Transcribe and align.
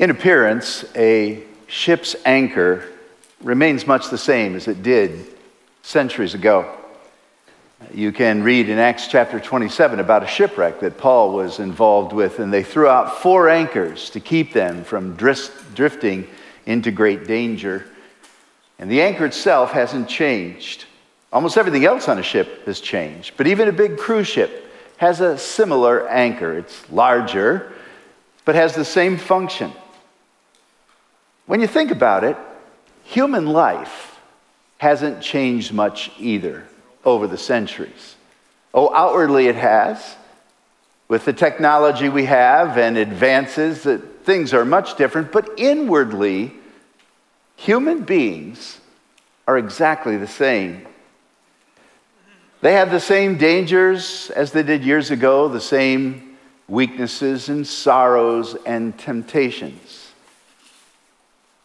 In 0.00 0.08
appearance, 0.08 0.82
a 0.96 1.42
ship's 1.66 2.16
anchor 2.24 2.84
remains 3.42 3.86
much 3.86 4.08
the 4.08 4.16
same 4.16 4.56
as 4.56 4.66
it 4.66 4.82
did 4.82 5.26
centuries 5.82 6.32
ago. 6.32 6.74
You 7.92 8.10
can 8.10 8.42
read 8.42 8.70
in 8.70 8.78
Acts 8.78 9.08
chapter 9.08 9.38
27 9.38 10.00
about 10.00 10.22
a 10.22 10.26
shipwreck 10.26 10.80
that 10.80 10.96
Paul 10.96 11.34
was 11.34 11.58
involved 11.58 12.14
with, 12.14 12.38
and 12.38 12.50
they 12.50 12.62
threw 12.62 12.88
out 12.88 13.18
four 13.20 13.50
anchors 13.50 14.08
to 14.10 14.20
keep 14.20 14.54
them 14.54 14.84
from 14.84 15.16
drifting 15.16 16.26
into 16.64 16.90
great 16.90 17.26
danger. 17.26 17.84
And 18.78 18.90
the 18.90 19.02
anchor 19.02 19.26
itself 19.26 19.72
hasn't 19.72 20.08
changed. 20.08 20.86
Almost 21.30 21.58
everything 21.58 21.84
else 21.84 22.08
on 22.08 22.18
a 22.18 22.22
ship 22.22 22.64
has 22.64 22.80
changed, 22.80 23.34
but 23.36 23.46
even 23.46 23.68
a 23.68 23.72
big 23.72 23.98
cruise 23.98 24.28
ship 24.28 24.72
has 24.96 25.20
a 25.20 25.36
similar 25.36 26.08
anchor. 26.08 26.56
It's 26.56 26.90
larger, 26.90 27.70
but 28.46 28.54
has 28.54 28.74
the 28.74 28.86
same 28.86 29.18
function. 29.18 29.70
When 31.50 31.60
you 31.60 31.66
think 31.66 31.90
about 31.90 32.22
it, 32.22 32.36
human 33.02 33.44
life 33.44 34.20
hasn't 34.78 35.20
changed 35.20 35.72
much 35.72 36.12
either 36.16 36.62
over 37.04 37.26
the 37.26 37.36
centuries. 37.36 38.14
Oh, 38.72 38.94
outwardly 38.94 39.48
it 39.48 39.56
has. 39.56 40.14
With 41.08 41.24
the 41.24 41.32
technology 41.32 42.08
we 42.08 42.26
have 42.26 42.78
and 42.78 42.96
advances, 42.96 43.82
that 43.82 44.24
things 44.24 44.54
are 44.54 44.64
much 44.64 44.96
different, 44.96 45.32
but 45.32 45.50
inwardly, 45.58 46.52
human 47.56 48.04
beings 48.04 48.78
are 49.48 49.58
exactly 49.58 50.16
the 50.16 50.28
same. 50.28 50.86
They 52.60 52.74
have 52.74 52.92
the 52.92 53.00
same 53.00 53.38
dangers 53.38 54.30
as 54.36 54.52
they 54.52 54.62
did 54.62 54.84
years 54.84 55.10
ago, 55.10 55.48
the 55.48 55.60
same 55.60 56.38
weaknesses 56.68 57.48
and 57.48 57.66
sorrows 57.66 58.54
and 58.66 58.96
temptations. 58.96 59.99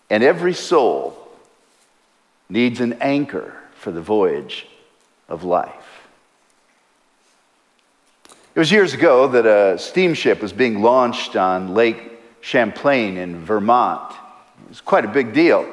And 0.09 0.23
every 0.23 0.53
soul 0.53 1.17
needs 2.49 2.79
an 2.79 2.93
anchor 3.01 3.55
for 3.75 3.91
the 3.91 4.01
voyage 4.01 4.67
of 5.27 5.43
life. 5.43 6.07
It 8.53 8.59
was 8.59 8.71
years 8.71 8.93
ago 8.93 9.27
that 9.27 9.45
a 9.45 9.77
steamship 9.77 10.41
was 10.41 10.53
being 10.53 10.81
launched 10.81 11.35
on 11.35 11.73
Lake 11.73 12.21
Champlain 12.41 13.17
in 13.17 13.43
Vermont. 13.43 14.13
It 14.65 14.69
was 14.69 14.81
quite 14.81 15.03
a 15.03 15.09
big 15.09 15.33
deal. 15.33 15.69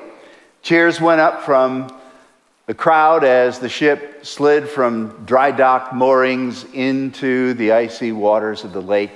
Cheers 0.62 1.00
went 1.00 1.20
up 1.20 1.42
from 1.42 1.94
the 2.66 2.74
crowd 2.74 3.24
as 3.24 3.58
the 3.58 3.68
ship 3.68 4.24
slid 4.24 4.68
from 4.68 5.24
dry 5.26 5.50
dock 5.50 5.92
moorings 5.92 6.64
into 6.72 7.54
the 7.54 7.72
icy 7.72 8.12
waters 8.12 8.64
of 8.64 8.72
the 8.72 8.82
lake. 8.82 9.12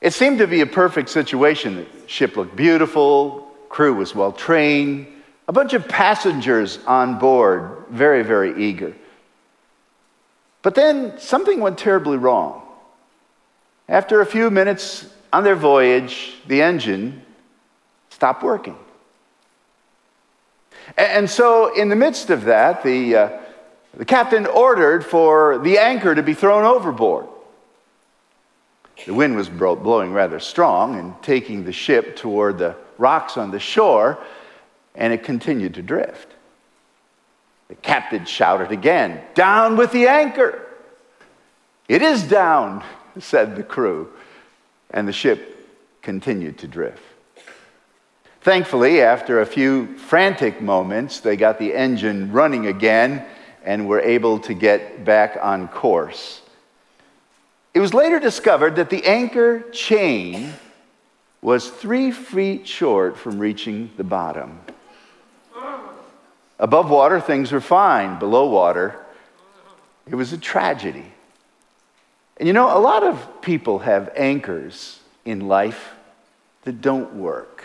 It 0.00 0.12
seemed 0.12 0.38
to 0.38 0.46
be 0.46 0.62
a 0.62 0.66
perfect 0.66 1.10
situation. 1.10 1.76
The 1.76 2.08
ship 2.08 2.36
looked 2.36 2.56
beautiful, 2.56 3.49
crew 3.70 3.94
was 3.94 4.14
well 4.14 4.32
trained, 4.32 5.06
a 5.48 5.52
bunch 5.52 5.72
of 5.72 5.88
passengers 5.88 6.78
on 6.86 7.18
board, 7.18 7.86
very, 7.88 8.22
very 8.22 8.62
eager. 8.62 8.94
But 10.60 10.74
then 10.74 11.18
something 11.18 11.60
went 11.60 11.78
terribly 11.78 12.18
wrong. 12.18 12.60
After 13.88 14.20
a 14.20 14.26
few 14.26 14.50
minutes 14.50 15.08
on 15.32 15.44
their 15.44 15.56
voyage, 15.56 16.34
the 16.46 16.60
engine 16.60 17.22
stopped 18.10 18.42
working. 18.42 18.76
And 20.98 21.30
so, 21.30 21.74
in 21.74 21.88
the 21.88 21.96
midst 21.96 22.30
of 22.30 22.44
that, 22.44 22.82
the, 22.82 23.16
uh, 23.16 23.40
the 23.94 24.04
captain 24.04 24.46
ordered 24.46 25.04
for 25.04 25.58
the 25.58 25.78
anchor 25.78 26.14
to 26.14 26.22
be 26.22 26.34
thrown 26.34 26.64
overboard. 26.64 27.26
The 29.06 29.14
wind 29.14 29.36
was 29.36 29.48
blowing 29.48 30.12
rather 30.12 30.40
strong 30.40 30.98
and 30.98 31.14
taking 31.22 31.64
the 31.64 31.72
ship 31.72 32.16
toward 32.16 32.58
the 32.58 32.76
rocks 33.00 33.36
on 33.36 33.50
the 33.50 33.58
shore, 33.58 34.18
and 34.94 35.12
it 35.12 35.24
continued 35.24 35.74
to 35.74 35.82
drift. 35.82 36.28
The 37.68 37.74
captain 37.76 38.24
shouted 38.24 38.70
again, 38.70 39.22
Down 39.34 39.76
with 39.76 39.92
the 39.92 40.06
anchor! 40.06 40.66
It 41.88 42.02
is 42.02 42.22
down, 42.22 42.84
said 43.18 43.56
the 43.56 43.62
crew, 43.62 44.12
and 44.90 45.08
the 45.08 45.12
ship 45.12 45.68
continued 46.02 46.58
to 46.58 46.68
drift. 46.68 47.02
Thankfully, 48.42 49.02
after 49.02 49.40
a 49.40 49.46
few 49.46 49.98
frantic 49.98 50.62
moments, 50.62 51.20
they 51.20 51.36
got 51.36 51.58
the 51.58 51.74
engine 51.74 52.32
running 52.32 52.66
again 52.66 53.24
and 53.64 53.86
were 53.86 54.00
able 54.00 54.38
to 54.40 54.54
get 54.54 55.04
back 55.04 55.38
on 55.42 55.68
course. 55.68 56.40
It 57.74 57.80
was 57.80 57.92
later 57.92 58.18
discovered 58.18 58.76
that 58.76 58.90
the 58.90 59.04
anchor 59.04 59.60
chain 59.70 60.54
was 61.42 61.70
three 61.70 62.10
feet 62.10 62.66
short 62.66 63.16
from 63.16 63.38
reaching 63.38 63.90
the 63.96 64.04
bottom. 64.04 64.60
Above 66.58 66.90
water, 66.90 67.20
things 67.20 67.52
were 67.52 67.60
fine. 67.60 68.18
Below 68.18 68.50
water, 68.50 68.98
it 70.06 70.14
was 70.14 70.32
a 70.32 70.38
tragedy. 70.38 71.06
And 72.36 72.46
you 72.46 72.52
know, 72.52 72.76
a 72.76 72.78
lot 72.78 73.02
of 73.02 73.40
people 73.40 73.78
have 73.80 74.12
anchors 74.14 75.00
in 75.24 75.48
life 75.48 75.94
that 76.64 76.82
don't 76.82 77.14
work. 77.14 77.64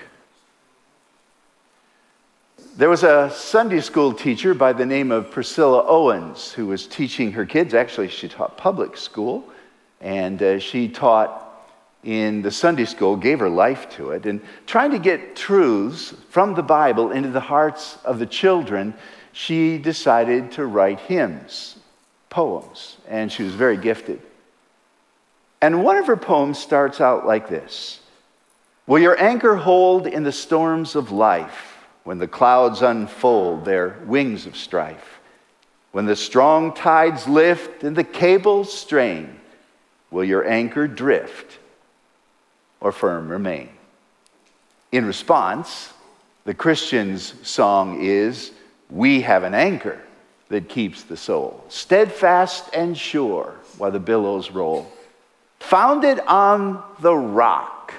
There 2.78 2.90
was 2.90 3.04
a 3.04 3.30
Sunday 3.30 3.82
school 3.82 4.14
teacher 4.14 4.54
by 4.54 4.74
the 4.74 4.86
name 4.86 5.12
of 5.12 5.32
Priscilla 5.32 5.86
Owens 5.88 6.52
who 6.52 6.68
was 6.68 6.88
teaching 6.88 7.32
her 7.34 7.46
kids. 7.46 7.74
Actually, 7.74 8.10
she 8.10 8.28
taught 8.28 8.58
public 8.58 8.98
school, 8.98 9.46
and 10.02 10.42
uh, 10.42 10.60
she 10.60 10.88
taught 10.88 11.45
in 12.06 12.42
the 12.42 12.52
Sunday 12.52 12.86
school, 12.86 13.18
gave 13.18 13.40
her 13.40 13.50
life 13.50 13.90
to 13.98 14.12
it, 14.12 14.26
and 14.26 14.40
trying 14.66 14.92
to 14.92 15.00
get 15.00 15.36
truths 15.36 16.14
from 16.30 16.54
the 16.54 16.64
Bible 16.64 17.12
into 17.12 17.30
the 17.30 17.42
hearts 17.42 17.98
of 18.06 18.20
the 18.20 18.26
children, 18.26 18.94
she 19.34 19.78
decided 19.78 20.52
to 20.54 20.66
write 20.66 21.00
hymns, 21.02 21.78
poems, 22.30 22.98
and 23.08 23.30
she 23.30 23.44
was 23.44 23.56
very 23.56 23.76
gifted. 23.76 24.22
And 25.62 25.84
one 25.84 25.98
of 25.98 26.08
her 26.08 26.16
poems 26.16 26.60
starts 26.60 27.02
out 27.02 27.26
like 27.26 27.50
this 27.50 28.00
Will 28.88 29.00
your 29.00 29.20
anchor 29.20 29.56
hold 29.56 30.08
in 30.08 30.24
the 30.24 30.32
storms 30.32 30.96
of 30.96 31.12
life? 31.12 31.76
when 32.06 32.20
the 32.20 32.28
clouds 32.28 32.84
unfold 32.84 33.66
their 33.66 33.98
wings 34.06 34.46
of 34.46 34.56
strife, 34.56 35.20
when 35.92 36.06
the 36.06 36.16
strong 36.16 36.72
tides 36.74 37.28
lift 37.28 37.84
and 37.84 37.96
the 37.96 38.04
cables 38.04 38.72
strain, 38.72 39.40
will 40.12 40.24
your 40.24 40.48
anchor 40.48 40.88
drift 40.88 41.58
or 42.86 42.92
firm 42.92 43.28
remain? 43.28 43.68
In 44.92 45.08
response, 45.08 45.92
the 46.44 46.54
Christian's 46.54 47.34
song 47.42 48.00
is 48.00 48.52
We 48.92 49.22
have 49.22 49.42
an 49.42 49.56
anchor 49.56 50.00
that 50.50 50.70
keeps 50.70 51.02
the 51.02 51.18
soul, 51.18 51.66
steadfast 51.68 52.70
and 52.76 52.96
sure 52.96 53.56
while 53.80 53.90
the 53.90 54.00
billows 54.00 54.52
roll, 54.52 54.92
founded 55.60 56.20
on 56.20 56.84
the 57.00 57.16
rock 57.16 57.92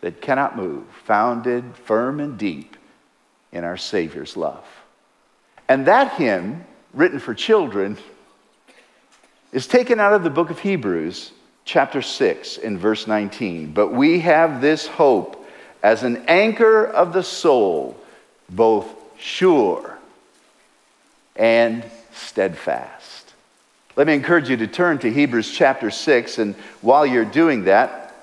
that 0.00 0.22
cannot 0.22 0.56
move, 0.56 0.84
founded 1.04 1.62
firm 1.84 2.18
and 2.18 2.38
deep 2.38 2.74
in 3.52 3.64
our 3.64 3.76
Savior's 3.76 4.34
love. 4.34 4.64
And 5.68 5.86
that 5.88 6.14
hymn, 6.14 6.64
written 6.94 7.18
for 7.18 7.34
children, 7.34 7.98
is 9.52 9.66
taken 9.66 10.00
out 10.00 10.14
of 10.14 10.24
the 10.24 10.30
book 10.30 10.48
of 10.48 10.58
Hebrews, 10.58 11.32
chapter 11.66 12.00
6, 12.00 12.56
in 12.58 12.78
verse 12.78 13.06
19. 13.06 13.72
But 13.72 13.88
we 13.88 14.20
have 14.20 14.62
this 14.62 14.86
hope 14.86 15.44
as 15.82 16.04
an 16.04 16.24
anchor 16.28 16.84
of 16.86 17.12
the 17.12 17.22
soul, 17.22 17.96
both 18.48 18.86
sure 19.18 19.98
and 21.34 21.84
steadfast. 22.12 23.34
Let 23.96 24.06
me 24.06 24.14
encourage 24.14 24.48
you 24.48 24.56
to 24.58 24.66
turn 24.66 24.98
to 25.00 25.12
Hebrews 25.12 25.50
chapter 25.50 25.90
6, 25.90 26.38
and 26.38 26.54
while 26.80 27.04
you're 27.04 27.24
doing 27.24 27.64
that, 27.64 28.14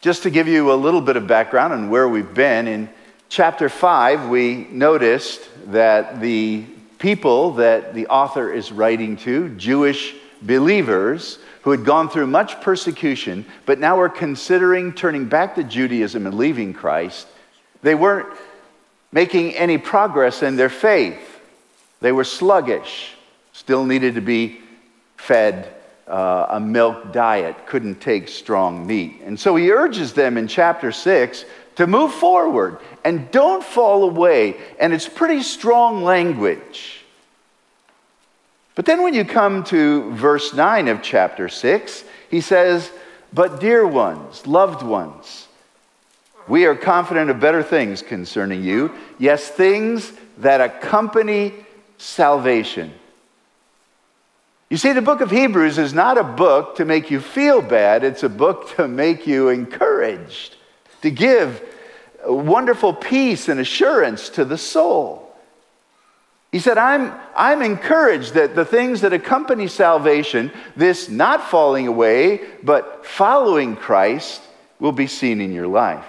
just 0.00 0.22
to 0.24 0.30
give 0.30 0.48
you 0.48 0.72
a 0.72 0.74
little 0.74 1.00
bit 1.00 1.16
of 1.16 1.26
background 1.26 1.72
on 1.72 1.90
where 1.90 2.08
we've 2.08 2.34
been 2.34 2.66
in 2.66 2.88
chapter 3.28 3.68
5, 3.68 4.28
we 4.28 4.66
noticed 4.70 5.40
that 5.72 6.20
the 6.20 6.64
people 6.98 7.52
that 7.54 7.94
the 7.94 8.06
author 8.06 8.50
is 8.50 8.72
writing 8.72 9.16
to, 9.18 9.50
Jewish 9.50 10.14
believers 10.40 11.38
who 11.64 11.70
had 11.70 11.84
gone 11.84 12.10
through 12.10 12.26
much 12.26 12.60
persecution, 12.60 13.46
but 13.64 13.78
now 13.78 13.96
were 13.96 14.10
considering 14.10 14.92
turning 14.92 15.24
back 15.24 15.54
to 15.54 15.64
Judaism 15.64 16.26
and 16.26 16.36
leaving 16.36 16.74
Christ, 16.74 17.26
they 17.80 17.94
weren't 17.94 18.28
making 19.12 19.54
any 19.54 19.78
progress 19.78 20.42
in 20.42 20.56
their 20.56 20.68
faith. 20.68 21.40
They 22.00 22.12
were 22.12 22.24
sluggish, 22.24 23.14
still 23.54 23.86
needed 23.86 24.16
to 24.16 24.20
be 24.20 24.60
fed 25.16 25.74
uh, 26.06 26.48
a 26.50 26.60
milk 26.60 27.14
diet, 27.14 27.66
couldn't 27.66 27.98
take 27.98 28.28
strong 28.28 28.86
meat. 28.86 29.22
And 29.24 29.40
so 29.40 29.56
he 29.56 29.72
urges 29.72 30.12
them 30.12 30.36
in 30.36 30.48
chapter 30.48 30.92
6 30.92 31.46
to 31.76 31.86
move 31.86 32.12
forward 32.12 32.78
and 33.04 33.30
don't 33.30 33.64
fall 33.64 34.04
away. 34.04 34.56
And 34.78 34.92
it's 34.92 35.08
pretty 35.08 35.42
strong 35.42 36.04
language. 36.04 37.03
But 38.74 38.86
then 38.86 39.02
when 39.02 39.14
you 39.14 39.24
come 39.24 39.64
to 39.64 40.10
verse 40.14 40.52
9 40.52 40.88
of 40.88 41.02
chapter 41.02 41.48
6, 41.48 42.04
he 42.28 42.40
says, 42.40 42.90
But 43.32 43.60
dear 43.60 43.86
ones, 43.86 44.46
loved 44.46 44.82
ones, 44.82 45.48
We 46.46 46.66
are 46.66 46.74
confident 46.74 47.30
of 47.30 47.40
better 47.40 47.62
things 47.62 48.02
concerning 48.02 48.62
you. 48.62 48.92
Yes, 49.18 49.48
things 49.48 50.12
that 50.38 50.60
accompany 50.60 51.54
salvation. 51.96 52.92
You 54.68 54.76
see, 54.76 54.92
the 54.92 55.02
book 55.02 55.20
of 55.20 55.30
Hebrews 55.30 55.78
is 55.78 55.94
not 55.94 56.18
a 56.18 56.24
book 56.24 56.76
to 56.76 56.84
make 56.84 57.10
you 57.10 57.20
feel 57.20 57.62
bad, 57.62 58.02
it's 58.02 58.24
a 58.24 58.28
book 58.28 58.74
to 58.76 58.88
make 58.88 59.26
you 59.26 59.48
encouraged, 59.48 60.56
to 61.02 61.10
give 61.10 61.62
wonderful 62.26 62.92
peace 62.92 63.48
and 63.48 63.60
assurance 63.60 64.28
to 64.30 64.44
the 64.44 64.58
soul. 64.58 65.23
He 66.54 66.60
said, 66.60 66.78
I'm, 66.78 67.12
I'm 67.34 67.62
encouraged 67.62 68.34
that 68.34 68.54
the 68.54 68.64
things 68.64 69.00
that 69.00 69.12
accompany 69.12 69.66
salvation, 69.66 70.52
this 70.76 71.08
not 71.08 71.50
falling 71.50 71.88
away, 71.88 72.42
but 72.62 73.04
following 73.04 73.74
Christ, 73.74 74.40
will 74.78 74.92
be 74.92 75.08
seen 75.08 75.40
in 75.40 75.52
your 75.52 75.66
life. 75.66 76.06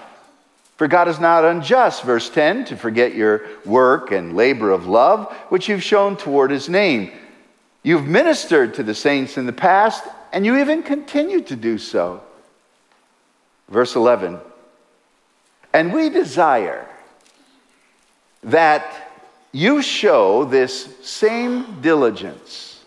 For 0.77 0.88
God 0.88 1.07
is 1.07 1.19
not 1.19 1.45
unjust, 1.45 2.03
verse 2.03 2.30
10, 2.30 2.65
to 2.65 2.77
forget 2.77 3.15
your 3.15 3.42
work 3.65 4.12
and 4.12 4.36
labor 4.36 4.69
of 4.69 4.86
love, 4.86 5.33
which 5.50 5.68
you've 5.68 5.81
shown 5.81 6.15
toward 6.15 6.51
his 6.51 6.69
name. 6.69 7.12
You've 7.81 8.06
ministered 8.06 8.75
to 8.75 8.83
the 8.83 8.94
saints 8.94 9.39
in 9.39 9.47
the 9.47 9.51
past, 9.51 10.03
and 10.31 10.45
you 10.45 10.57
even 10.57 10.83
continue 10.83 11.42
to 11.42 11.56
do 11.56 11.80
so. 11.80 12.21
Verse 13.68 13.95
11, 13.95 14.38
and 15.74 15.92
we 15.92 16.12
desire 16.12 16.88
that 18.44 19.05
you 19.56 19.81
show 19.81 20.44
this 20.44 20.94
same 21.02 21.80
diligence, 21.80 22.84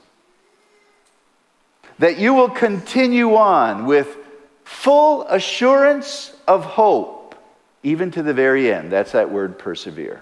that 1.99 2.19
you 2.19 2.35
will 2.35 2.51
continue 2.51 3.37
on 3.37 3.87
with 3.87 4.19
full 4.65 5.23
assurance 5.29 6.31
of 6.47 6.67
hope 6.67 7.35
even 7.83 8.11
to 8.11 8.23
the 8.23 8.35
very 8.35 8.71
end. 8.71 8.93
That's 8.93 9.13
that 9.13 9.31
word 9.31 9.59
persevere. 9.59 10.21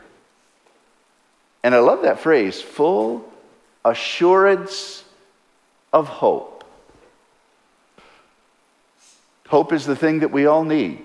And 1.65 1.75
I 1.75 1.81
love 1.81 2.03
that 2.03 2.21
phrase 2.21 2.63
full 2.63 3.29
assurance 3.85 5.03
of 5.93 6.07
hope. 6.07 6.63
Hope 9.49 9.73
is 9.73 9.85
the 9.85 9.97
thing 9.97 10.21
that 10.21 10.31
we 10.31 10.47
all 10.47 10.63
need. 10.63 11.03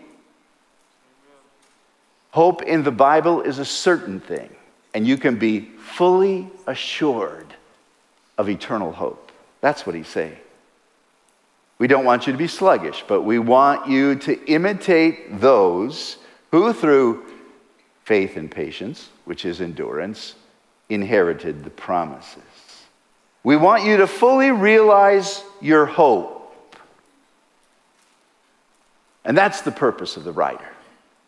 Hope 2.29 2.61
in 2.61 2.83
the 2.83 2.91
Bible 2.91 3.41
is 3.41 3.57
a 3.57 3.65
certain 3.65 4.19
thing, 4.19 4.55
and 4.93 5.07
you 5.07 5.17
can 5.17 5.37
be 5.37 5.61
fully 5.61 6.49
assured 6.67 7.53
of 8.37 8.49
eternal 8.49 8.91
hope. 8.91 9.31
That's 9.61 9.85
what 9.85 9.95
he's 9.95 10.07
saying. 10.07 10.37
We 11.77 11.87
don't 11.87 12.05
want 12.05 12.27
you 12.27 12.33
to 12.33 12.37
be 12.37 12.47
sluggish, 12.47 13.03
but 13.07 13.21
we 13.21 13.39
want 13.39 13.87
you 13.87 14.15
to 14.15 14.45
imitate 14.45 15.39
those 15.39 16.17
who 16.51 16.73
through 16.73 17.25
faith 18.03 18.37
and 18.37 18.51
patience, 18.51 19.09
which 19.25 19.45
is 19.45 19.61
endurance, 19.61 20.35
inherited 20.89 21.63
the 21.63 21.69
promises. 21.69 22.43
We 23.43 23.55
want 23.55 23.83
you 23.83 23.97
to 23.97 24.07
fully 24.07 24.51
realize 24.51 25.43
your 25.59 25.85
hope. 25.85 26.53
And 29.25 29.37
that's 29.37 29.61
the 29.61 29.71
purpose 29.71 30.17
of 30.17 30.23
the 30.23 30.31
writer, 30.31 30.69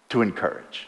to 0.10 0.22
encourage. 0.22 0.88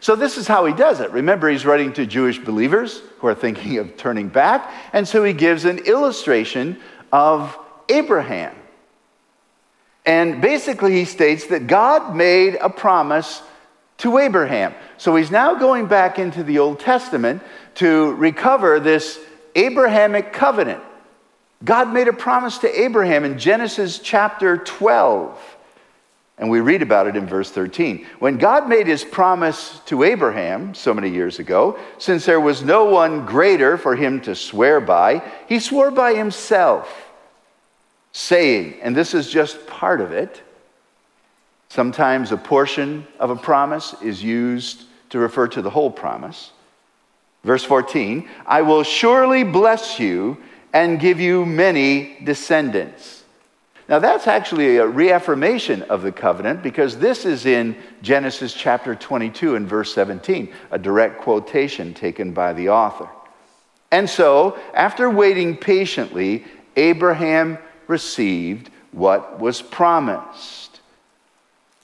So, 0.00 0.14
this 0.16 0.36
is 0.36 0.46
how 0.46 0.66
he 0.66 0.74
does 0.74 1.00
it. 1.00 1.10
Remember, 1.10 1.48
he's 1.48 1.66
writing 1.66 1.92
to 1.94 2.06
Jewish 2.06 2.38
believers 2.38 3.02
who 3.18 3.26
are 3.26 3.34
thinking 3.34 3.78
of 3.78 3.96
turning 3.96 4.28
back. 4.28 4.70
And 4.92 5.06
so 5.06 5.24
he 5.24 5.32
gives 5.32 5.64
an 5.64 5.78
illustration 5.78 6.78
of 7.12 7.56
Abraham. 7.88 8.54
And 10.04 10.40
basically, 10.40 10.92
he 10.92 11.04
states 11.04 11.46
that 11.46 11.66
God 11.66 12.14
made 12.14 12.56
a 12.60 12.70
promise 12.70 13.42
to 13.98 14.18
Abraham. 14.18 14.74
So 14.98 15.16
he's 15.16 15.30
now 15.30 15.54
going 15.54 15.86
back 15.86 16.18
into 16.18 16.42
the 16.42 16.58
Old 16.58 16.80
Testament 16.80 17.42
to 17.76 18.12
recover 18.14 18.78
this 18.78 19.18
Abrahamic 19.54 20.32
covenant. 20.32 20.82
God 21.64 21.92
made 21.92 22.06
a 22.06 22.12
promise 22.12 22.58
to 22.58 22.80
Abraham 22.80 23.24
in 23.24 23.38
Genesis 23.38 23.98
chapter 23.98 24.58
12. 24.58 25.55
And 26.38 26.50
we 26.50 26.60
read 26.60 26.82
about 26.82 27.06
it 27.06 27.16
in 27.16 27.26
verse 27.26 27.50
13. 27.50 28.06
When 28.18 28.36
God 28.36 28.68
made 28.68 28.86
his 28.86 29.04
promise 29.04 29.80
to 29.86 30.02
Abraham 30.02 30.74
so 30.74 30.92
many 30.92 31.08
years 31.08 31.38
ago, 31.38 31.78
since 31.98 32.26
there 32.26 32.40
was 32.40 32.62
no 32.62 32.84
one 32.84 33.24
greater 33.24 33.78
for 33.78 33.96
him 33.96 34.20
to 34.22 34.34
swear 34.34 34.80
by, 34.80 35.22
he 35.48 35.58
swore 35.58 35.90
by 35.90 36.14
himself 36.14 37.06
saying, 38.16 38.74
and 38.80 38.96
this 38.96 39.12
is 39.12 39.30
just 39.30 39.66
part 39.66 40.00
of 40.00 40.10
it. 40.12 40.42
Sometimes 41.68 42.32
a 42.32 42.36
portion 42.36 43.06
of 43.18 43.28
a 43.28 43.36
promise 43.36 43.94
is 44.02 44.22
used 44.22 44.84
to 45.10 45.18
refer 45.18 45.46
to 45.48 45.60
the 45.60 45.70
whole 45.70 45.90
promise. 45.90 46.52
Verse 47.44 47.62
14 47.62 48.28
I 48.46 48.62
will 48.62 48.82
surely 48.82 49.44
bless 49.44 50.00
you 50.00 50.38
and 50.72 50.98
give 50.98 51.20
you 51.20 51.44
many 51.44 52.18
descendants. 52.24 53.24
Now, 53.88 54.00
that's 54.00 54.26
actually 54.26 54.78
a 54.78 54.86
reaffirmation 54.86 55.82
of 55.82 56.02
the 56.02 56.10
covenant 56.10 56.62
because 56.62 56.98
this 56.98 57.24
is 57.24 57.46
in 57.46 57.76
Genesis 58.02 58.52
chapter 58.52 58.96
22 58.96 59.54
and 59.54 59.68
verse 59.68 59.94
17, 59.94 60.52
a 60.72 60.78
direct 60.78 61.20
quotation 61.20 61.94
taken 61.94 62.32
by 62.32 62.52
the 62.52 62.70
author. 62.70 63.08
And 63.92 64.10
so, 64.10 64.58
after 64.74 65.08
waiting 65.08 65.56
patiently, 65.56 66.44
Abraham 66.74 67.58
received 67.86 68.70
what 68.90 69.38
was 69.38 69.62
promised. 69.62 70.80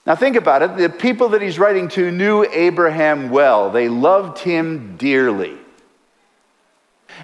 Now, 0.05 0.15
think 0.15 0.35
about 0.35 0.61
it. 0.61 0.75
The 0.75 0.89
people 0.89 1.29
that 1.29 1.41
he's 1.41 1.57
writing 1.57 1.87
to 1.89 2.11
knew 2.11 2.43
Abraham 2.51 3.29
well, 3.29 3.71
they 3.71 3.87
loved 3.87 4.39
him 4.39 4.97
dearly. 4.97 5.57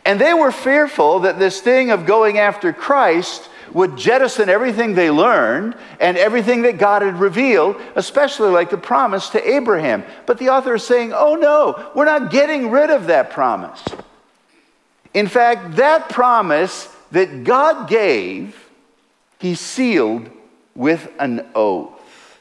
And 0.06 0.22
they 0.22 0.34
were 0.34 0.54
fearful 0.54 1.20
that 1.22 1.40
this 1.40 1.60
thing 1.60 1.92
of 1.92 2.06
going 2.06 2.38
after 2.38 2.72
Christ 2.72 3.50
would 3.74 3.98
jettison 3.98 4.50
everything 4.50 4.94
they 4.94 5.10
learned 5.10 5.76
and 6.00 6.18
everything 6.18 6.64
that 6.64 6.78
God 6.78 7.02
had 7.02 7.20
revealed, 7.20 7.76
especially 7.96 8.50
like 8.50 8.70
the 8.70 8.78
promise 8.78 9.30
to 9.30 9.50
Abraham. 9.50 10.04
But 10.26 10.38
the 10.38 10.50
author 10.50 10.76
is 10.76 10.84
saying, 10.84 11.14
oh 11.14 11.36
no, 11.36 11.92
we're 11.96 12.06
not 12.06 12.32
getting 12.32 12.72
rid 12.72 12.90
of 12.90 13.08
that 13.08 13.32
promise. 13.32 13.84
In 15.14 15.28
fact, 15.28 15.78
that 15.78 16.10
promise 16.10 16.88
that 17.12 17.44
God 17.44 17.90
gave 17.90 18.70
he 19.40 19.56
sealed 19.56 20.30
with 20.76 21.10
an 21.18 21.46
oath. 21.56 22.40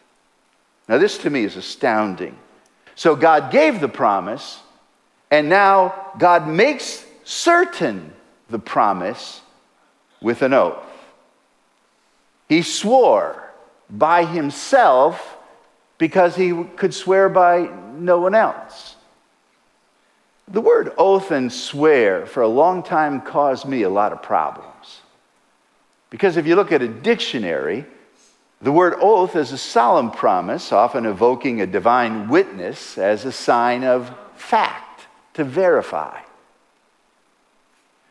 Now, 0.89 0.99
this 0.99 1.19
to 1.19 1.31
me 1.31 1.45
is 1.45 1.57
astounding. 1.57 2.37
So, 2.95 3.15
God 3.15 3.53
gave 3.53 3.81
the 3.81 3.89
promise, 3.89 4.59
and 5.31 5.49
now 5.49 6.13
God 6.19 6.49
makes 6.49 7.05
certain 7.25 8.13
the 8.51 8.59
promise 8.59 9.41
with 10.21 10.43
an 10.43 10.53
oath. 10.53 10.88
He 12.49 12.63
swore 12.63 13.53
by 13.91 14.25
himself 14.25 15.37
because 15.99 16.37
he 16.37 16.65
could 16.77 16.95
swear 16.95 17.29
by 17.29 17.69
no 17.97 18.21
one 18.21 18.35
else. 18.35 18.97
The 20.47 20.61
word 20.61 20.93
oath 20.97 21.31
and 21.31 21.53
swear 21.53 22.25
for 22.25 22.43
a 22.43 22.49
long 22.49 22.83
time 22.83 23.21
caused 23.21 23.67
me 23.67 23.83
a 23.83 23.91
lot 23.91 24.13
of 24.13 24.23
problems. 24.23 25.03
Because 26.09 26.39
if 26.39 26.47
you 26.47 26.57
look 26.57 26.73
at 26.73 26.81
a 26.81 26.89
dictionary, 26.89 27.85
the 28.63 28.73
word 28.73 28.95
oath 28.99 29.37
is 29.37 29.53
a 29.53 29.59
solemn 29.59 30.11
promise, 30.11 30.73
often 30.73 31.05
evoking 31.05 31.61
a 31.61 31.67
divine 31.67 32.29
witness 32.29 32.97
as 32.97 33.27
a 33.27 33.33
sign 33.33 33.85
of 33.85 34.13
fact, 34.37 35.07
to 35.35 35.45
verify. 35.45 36.19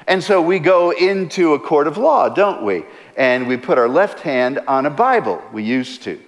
And 0.07 0.23
so 0.23 0.41
we 0.41 0.59
go 0.59 0.91
into 0.91 1.53
a 1.53 1.59
court 1.59 1.85
of 1.85 1.97
law, 1.97 2.29
don't 2.29 2.63
we? 2.63 2.85
And 3.17 3.45
we 3.45 3.57
put 3.57 3.77
our 3.77 3.89
left 3.89 4.21
hand 4.21 4.59
on 4.67 4.85
a 4.85 4.89
Bible. 4.89 5.41
We 5.51 5.63
used 5.63 6.03
to. 6.03 6.19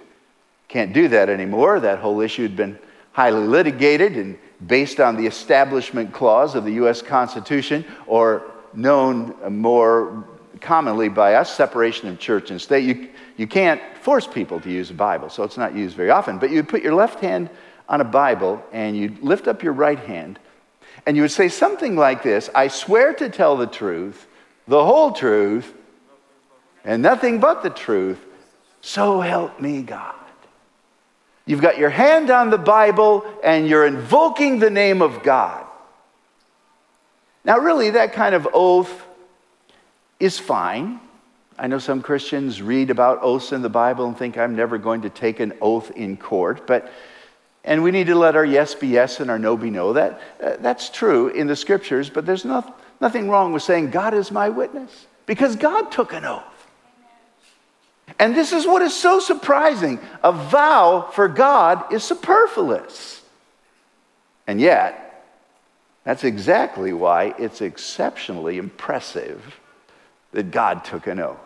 Can't 0.68 0.92
do 0.92 1.08
that 1.08 1.30
anymore. 1.30 1.80
That 1.80 1.98
whole 1.98 2.20
issue 2.20 2.42
had 2.42 2.56
been 2.56 2.78
highly 3.12 3.46
litigated 3.46 4.16
and 4.16 4.38
based 4.66 5.00
on 5.00 5.16
the 5.16 5.26
Establishment 5.26 6.12
Clause 6.12 6.54
of 6.54 6.64
the 6.64 6.72
U.S. 6.72 7.00
Constitution, 7.00 7.84
or 8.06 8.42
known 8.74 9.34
more 9.48 10.28
commonly 10.60 11.08
by 11.08 11.34
us 11.34 11.54
separation 11.54 12.08
of 12.08 12.18
church 12.18 12.50
and 12.50 12.60
state. 12.60 12.84
You, 12.84 13.08
you 13.38 13.46
can't 13.46 13.80
force 14.02 14.26
people 14.26 14.60
to 14.60 14.70
use 14.70 14.90
a 14.90 14.94
Bible, 14.94 15.30
so 15.30 15.42
it's 15.42 15.56
not 15.56 15.74
used 15.74 15.96
very 15.96 16.10
often. 16.10 16.38
But 16.38 16.50
you 16.50 16.62
put 16.62 16.82
your 16.82 16.94
left 16.94 17.20
hand 17.20 17.48
on 17.88 18.02
a 18.02 18.04
Bible 18.04 18.62
and 18.72 18.96
you 18.96 19.16
lift 19.22 19.48
up 19.48 19.62
your 19.62 19.72
right 19.72 19.98
hand 19.98 20.38
and 21.06 21.16
you 21.16 21.22
would 21.22 21.30
say 21.30 21.48
something 21.48 21.96
like 21.96 22.22
this 22.22 22.50
I 22.54 22.68
swear 22.68 23.12
to 23.14 23.28
tell 23.28 23.56
the 23.56 23.66
truth, 23.66 24.26
the 24.66 24.84
whole 24.84 25.12
truth, 25.12 25.72
and 26.84 27.02
nothing 27.02 27.40
but 27.40 27.62
the 27.62 27.70
truth, 27.70 28.18
so 28.80 29.20
help 29.20 29.60
me 29.60 29.82
God. 29.82 30.14
You've 31.46 31.60
got 31.60 31.78
your 31.78 31.90
hand 31.90 32.30
on 32.30 32.50
the 32.50 32.58
Bible 32.58 33.24
and 33.42 33.66
you're 33.66 33.86
invoking 33.86 34.58
the 34.58 34.70
name 34.70 35.02
of 35.02 35.22
God. 35.22 35.66
Now, 37.44 37.58
really, 37.58 37.90
that 37.90 38.12
kind 38.12 38.34
of 38.34 38.46
oath 38.52 39.06
is 40.20 40.38
fine. 40.38 41.00
I 41.58 41.66
know 41.66 41.78
some 41.78 42.02
Christians 42.02 42.62
read 42.62 42.90
about 42.90 43.18
oaths 43.22 43.52
in 43.52 43.62
the 43.62 43.68
Bible 43.68 44.06
and 44.06 44.16
think 44.16 44.38
I'm 44.38 44.54
never 44.54 44.78
going 44.78 45.02
to 45.02 45.10
take 45.10 45.40
an 45.40 45.52
oath 45.60 45.90
in 45.90 46.16
court, 46.16 46.66
but 46.66 46.92
And 47.64 47.82
we 47.82 47.90
need 47.90 48.06
to 48.06 48.14
let 48.14 48.36
our 48.36 48.44
yes 48.44 48.74
be 48.74 48.88
yes 48.88 49.20
and 49.20 49.30
our 49.30 49.38
no 49.38 49.56
be 49.56 49.70
no. 49.70 49.92
That, 49.92 50.20
uh, 50.42 50.56
that's 50.60 50.88
true 50.88 51.28
in 51.28 51.46
the 51.46 51.56
scriptures, 51.56 52.08
but 52.08 52.24
there's 52.24 52.44
no, 52.44 52.74
nothing 53.00 53.28
wrong 53.28 53.52
with 53.52 53.62
saying, 53.62 53.90
God 53.90 54.14
is 54.14 54.30
my 54.30 54.48
witness, 54.48 55.06
because 55.26 55.56
God 55.56 55.92
took 55.92 56.12
an 56.12 56.24
oath. 56.24 56.44
And 58.18 58.34
this 58.34 58.52
is 58.52 58.66
what 58.66 58.82
is 58.82 58.94
so 58.94 59.20
surprising. 59.20 60.00
A 60.22 60.32
vow 60.32 61.08
for 61.12 61.28
God 61.28 61.92
is 61.92 62.02
superfluous. 62.02 63.22
And 64.46 64.60
yet, 64.60 65.24
that's 66.04 66.24
exactly 66.24 66.92
why 66.92 67.34
it's 67.38 67.60
exceptionally 67.60 68.58
impressive 68.58 69.60
that 70.32 70.50
God 70.50 70.84
took 70.84 71.06
an 71.06 71.20
oath. 71.20 71.38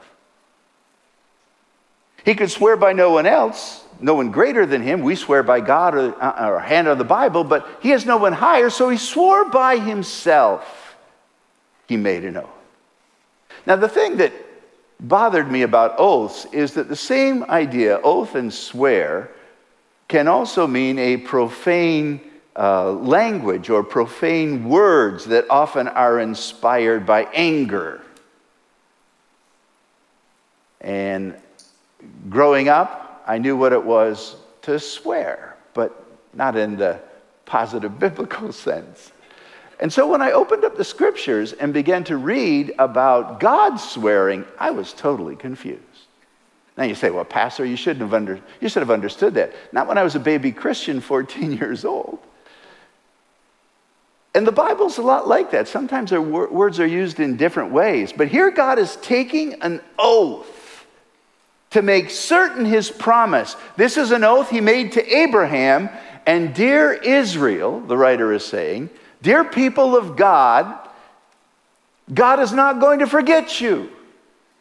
He 2.24 2.34
could 2.34 2.50
swear 2.50 2.76
by 2.76 2.94
no 2.94 3.10
one 3.10 3.26
else, 3.26 3.84
no 4.00 4.14
one 4.14 4.30
greater 4.30 4.64
than 4.66 4.82
him. 4.82 5.02
We 5.02 5.14
swear 5.14 5.42
by 5.42 5.60
God 5.60 5.94
or, 5.94 6.22
uh, 6.22 6.58
hand 6.58 6.88
on 6.88 6.98
the 6.98 7.04
Bible, 7.04 7.44
but 7.44 7.66
he 7.80 7.90
has 7.90 8.06
no 8.06 8.16
one 8.16 8.32
higher, 8.32 8.70
so 8.70 8.88
he 8.88 8.96
swore 8.96 9.44
by 9.44 9.76
himself. 9.76 10.96
He 11.86 11.96
made 11.96 12.24
an 12.24 12.38
oath. 12.38 12.48
Now, 13.66 13.76
the 13.76 13.88
thing 13.88 14.16
that 14.16 14.32
bothered 15.00 15.50
me 15.50 15.62
about 15.62 15.96
oaths 15.98 16.46
is 16.52 16.74
that 16.74 16.88
the 16.88 16.96
same 16.96 17.44
idea, 17.44 18.00
oath 18.02 18.34
and 18.34 18.52
swear, 18.52 19.30
can 20.08 20.28
also 20.28 20.66
mean 20.66 20.98
a 20.98 21.18
profane 21.18 22.20
uh, 22.56 22.92
language 22.92 23.68
or 23.68 23.82
profane 23.82 24.68
words 24.68 25.26
that 25.26 25.44
often 25.50 25.88
are 25.88 26.20
inspired 26.20 27.04
by 27.04 27.24
anger. 27.34 28.00
And 30.80 31.34
growing 32.28 32.68
up, 32.68 33.23
I 33.26 33.38
knew 33.38 33.56
what 33.56 33.73
it 33.73 33.82
was 33.82 34.37
to 34.62 34.78
swear, 34.78 35.56
but 35.73 36.06
not 36.32 36.56
in 36.56 36.76
the 36.76 37.00
positive 37.46 37.99
biblical 37.99 38.52
sense. 38.52 39.12
And 39.80 39.92
so 39.92 40.06
when 40.06 40.23
I 40.23 40.32
opened 40.32 40.64
up 40.64 40.76
the 40.76 40.84
scriptures 40.84 41.52
and 41.52 41.75
began 41.75 42.04
to 42.04 42.16
read 42.16 42.75
about 42.78 43.40
God 43.40 43.76
swearing, 43.76 44.44
I 44.58 44.70
was 44.70 44.92
totally 44.92 45.37
confused. 45.37 45.82
Now 46.76 46.84
you 46.84 46.94
say, 46.94 47.11
well, 47.11 47.25
Pastor, 47.25 47.64
you 47.64 47.76
shouldn't 47.76 48.00
have 48.00 48.14
under, 48.14 48.40
you 48.61 48.68
should 48.68 48.82
have 48.82 48.90
understood 48.90 49.34
that. 49.34 49.52
Not 49.73 49.87
when 49.87 49.99
I 49.99 50.02
was 50.02 50.14
a 50.14 50.20
baby 50.20 50.52
Christian, 50.52 51.00
14 51.02 51.52
years 51.52 51.84
old. 51.84 52.18
And 54.34 54.44
the 54.44 54.52
Bible's 54.52 54.99
a 54.99 55.02
lot 55.02 55.28
like 55.28 55.52
that. 55.52 55.68
Sometimes 55.68 56.12
our 56.12 56.20
words 56.20 56.80
are 56.80 56.87
used 56.87 57.20
in 57.20 57.37
different 57.37 57.70
ways. 57.70 58.12
But 58.12 58.26
here 58.26 58.50
God 58.50 58.80
is 58.80 58.96
taking 58.96 59.54
an 59.62 59.80
oath 59.96 60.63
to 61.74 61.82
make 61.82 62.08
certain 62.08 62.64
his 62.64 62.88
promise. 62.88 63.56
This 63.76 63.96
is 63.96 64.12
an 64.12 64.22
oath 64.22 64.48
he 64.48 64.60
made 64.60 64.92
to 64.92 65.04
Abraham. 65.04 65.90
And 66.24 66.54
dear 66.54 66.92
Israel, 66.92 67.80
the 67.80 67.96
writer 67.96 68.32
is 68.32 68.44
saying, 68.44 68.90
Dear 69.22 69.42
people 69.44 69.96
of 69.96 70.14
God, 70.14 70.72
God 72.12 72.38
is 72.38 72.52
not 72.52 72.80
going 72.80 73.00
to 73.00 73.08
forget 73.08 73.60
you, 73.60 73.90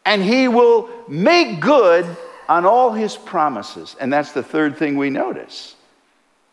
and 0.04 0.24
He 0.24 0.48
will 0.48 0.90
make 1.06 1.60
good 1.60 2.04
on 2.48 2.66
all 2.66 2.90
His 2.90 3.16
promises. 3.16 3.94
And 4.00 4.12
that's 4.12 4.32
the 4.32 4.42
third 4.42 4.76
thing 4.76 4.96
we 4.96 5.08
notice. 5.08 5.76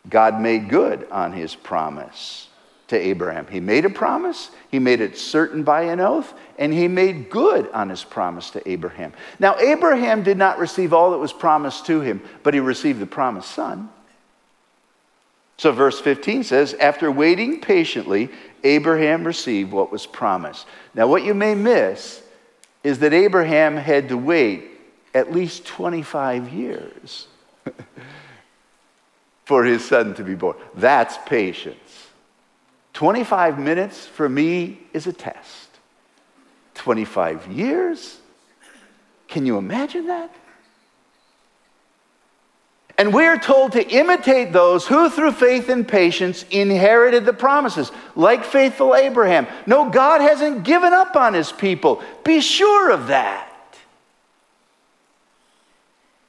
God 0.08 0.40
made 0.40 0.68
good 0.68 1.08
on 1.10 1.32
His 1.32 1.56
promise 1.56 2.46
to 2.92 2.98
Abraham. 2.98 3.46
He 3.46 3.58
made 3.58 3.86
a 3.86 3.90
promise, 3.90 4.50
He 4.70 4.78
made 4.78 5.00
it 5.00 5.16
certain 5.16 5.62
by 5.62 5.84
an 5.84 5.98
oath, 5.98 6.34
and 6.58 6.72
He 6.72 6.88
made 6.88 7.30
good 7.30 7.70
on 7.70 7.88
His 7.88 8.04
promise 8.04 8.50
to 8.50 8.70
Abraham. 8.70 9.14
Now, 9.38 9.56
Abraham 9.58 10.22
did 10.22 10.36
not 10.36 10.58
receive 10.58 10.92
all 10.92 11.12
that 11.12 11.18
was 11.18 11.32
promised 11.32 11.86
to 11.86 12.02
him, 12.02 12.22
but 12.42 12.52
he 12.52 12.60
received 12.60 13.00
the 13.00 13.06
promised 13.06 13.50
son. 13.50 13.88
So, 15.56 15.72
verse 15.72 16.00
15 16.00 16.44
says, 16.44 16.74
After 16.74 17.10
waiting 17.10 17.62
patiently, 17.62 18.28
Abraham 18.62 19.26
received 19.26 19.72
what 19.72 19.90
was 19.90 20.06
promised. 20.06 20.66
Now, 20.94 21.06
what 21.06 21.24
you 21.24 21.32
may 21.32 21.54
miss 21.54 22.22
is 22.84 22.98
that 22.98 23.14
Abraham 23.14 23.76
had 23.76 24.10
to 24.10 24.18
wait 24.18 24.64
at 25.14 25.32
least 25.32 25.64
25 25.64 26.52
years 26.52 27.26
for 29.46 29.64
his 29.64 29.82
son 29.82 30.14
to 30.16 30.24
be 30.24 30.34
born. 30.34 30.56
That's 30.74 31.16
patience. 31.24 31.81
25 32.92 33.58
minutes 33.58 34.06
for 34.06 34.28
me 34.28 34.78
is 34.92 35.06
a 35.06 35.12
test. 35.12 35.68
25 36.74 37.50
years? 37.50 38.18
Can 39.28 39.46
you 39.46 39.56
imagine 39.56 40.06
that? 40.08 40.34
And 42.98 43.14
we're 43.14 43.38
told 43.38 43.72
to 43.72 43.88
imitate 43.88 44.52
those 44.52 44.86
who, 44.86 45.08
through 45.08 45.32
faith 45.32 45.68
and 45.68 45.88
patience, 45.88 46.44
inherited 46.50 47.24
the 47.24 47.32
promises, 47.32 47.90
like 48.14 48.44
faithful 48.44 48.94
Abraham. 48.94 49.46
No, 49.66 49.88
God 49.88 50.20
hasn't 50.20 50.64
given 50.64 50.92
up 50.92 51.16
on 51.16 51.34
his 51.34 51.50
people. 51.50 52.02
Be 52.22 52.40
sure 52.40 52.90
of 52.90 53.08
that. 53.08 53.48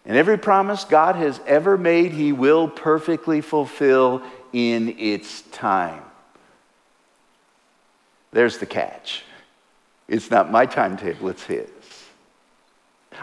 And 0.06 0.18
every 0.18 0.38
promise 0.38 0.84
God 0.84 1.16
has 1.16 1.40
ever 1.46 1.78
made, 1.78 2.12
he 2.12 2.32
will 2.32 2.68
perfectly 2.68 3.42
fulfill 3.42 4.22
in 4.52 4.96
its 4.98 5.42
time. 5.52 6.02
There's 8.34 8.58
the 8.58 8.66
catch. 8.66 9.24
It's 10.08 10.30
not 10.30 10.52
my 10.52 10.66
timetable, 10.66 11.30
it's 11.30 11.44
his. 11.44 11.70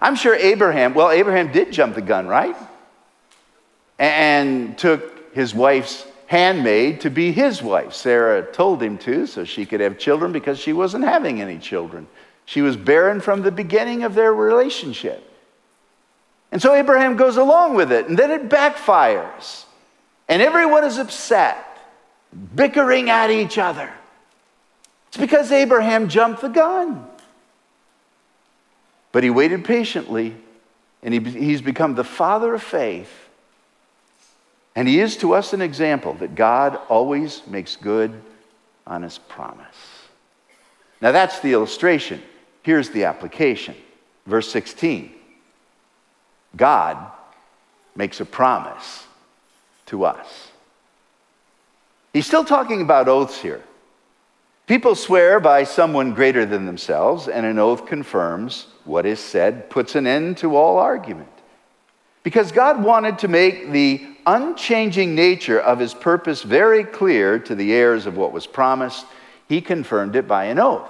I'm 0.00 0.16
sure 0.16 0.34
Abraham, 0.34 0.94
well, 0.94 1.10
Abraham 1.10 1.52
did 1.52 1.72
jump 1.72 1.94
the 1.94 2.00
gun, 2.00 2.26
right? 2.26 2.56
and 4.00 4.78
took 4.78 5.34
his 5.34 5.54
wife's 5.54 6.06
handmaid 6.26 7.02
to 7.02 7.10
be 7.10 7.30
his 7.32 7.62
wife. 7.62 7.92
Sarah 7.92 8.42
told 8.50 8.82
him 8.82 8.96
to 8.98 9.26
so 9.26 9.44
she 9.44 9.66
could 9.66 9.80
have 9.80 9.98
children 9.98 10.32
because 10.32 10.58
she 10.58 10.72
wasn't 10.72 11.04
having 11.04 11.42
any 11.42 11.58
children. 11.58 12.08
She 12.46 12.62
was 12.62 12.76
barren 12.76 13.20
from 13.20 13.42
the 13.42 13.52
beginning 13.52 14.02
of 14.02 14.14
their 14.14 14.32
relationship. 14.32 15.22
And 16.50 16.62
so 16.62 16.74
Abraham 16.74 17.16
goes 17.16 17.36
along 17.36 17.74
with 17.74 17.92
it, 17.92 18.08
and 18.08 18.18
then 18.18 18.30
it 18.30 18.48
backfires. 18.48 19.64
And 20.28 20.40
everyone 20.40 20.82
is 20.82 20.96
upset, 20.96 21.78
bickering 22.54 23.10
at 23.10 23.30
each 23.30 23.58
other. 23.58 23.92
It's 25.10 25.18
because 25.18 25.52
Abraham 25.52 26.08
jumped 26.08 26.40
the 26.40 26.48
gun. 26.48 27.06
But 29.12 29.22
he 29.22 29.30
waited 29.30 29.64
patiently, 29.64 30.36
and 31.02 31.12
he, 31.12 31.20
he's 31.20 31.60
become 31.60 31.94
the 31.94 32.04
father 32.04 32.54
of 32.54 32.62
faith 32.62 33.10
and 34.76 34.88
he 34.88 35.00
is 35.00 35.16
to 35.18 35.34
us 35.34 35.52
an 35.52 35.60
example 35.60 36.14
that 36.14 36.34
God 36.34 36.78
always 36.88 37.42
makes 37.46 37.76
good 37.76 38.22
on 38.86 39.02
his 39.02 39.18
promise. 39.18 39.76
Now 41.00 41.12
that's 41.12 41.40
the 41.40 41.52
illustration. 41.52 42.22
Here's 42.62 42.90
the 42.90 43.04
application. 43.04 43.74
Verse 44.26 44.50
16 44.50 45.12
God 46.56 46.96
makes 47.94 48.20
a 48.20 48.24
promise 48.24 49.06
to 49.86 50.04
us. 50.04 50.48
He's 52.12 52.26
still 52.26 52.44
talking 52.44 52.80
about 52.80 53.08
oaths 53.08 53.40
here. 53.40 53.62
People 54.70 54.94
swear 54.94 55.40
by 55.40 55.64
someone 55.64 56.14
greater 56.14 56.46
than 56.46 56.64
themselves, 56.64 57.26
and 57.26 57.44
an 57.44 57.58
oath 57.58 57.86
confirms 57.86 58.68
what 58.84 59.04
is 59.04 59.18
said, 59.18 59.68
puts 59.68 59.96
an 59.96 60.06
end 60.06 60.36
to 60.36 60.54
all 60.54 60.78
argument. 60.78 61.26
Because 62.22 62.52
God 62.52 62.80
wanted 62.80 63.18
to 63.18 63.26
make 63.26 63.72
the 63.72 64.06
unchanging 64.26 65.16
nature 65.16 65.58
of 65.58 65.80
his 65.80 65.92
purpose 65.92 66.44
very 66.44 66.84
clear 66.84 67.36
to 67.40 67.56
the 67.56 67.72
heirs 67.72 68.06
of 68.06 68.16
what 68.16 68.30
was 68.30 68.46
promised, 68.46 69.06
he 69.48 69.60
confirmed 69.60 70.14
it 70.14 70.28
by 70.28 70.44
an 70.44 70.60
oath. 70.60 70.88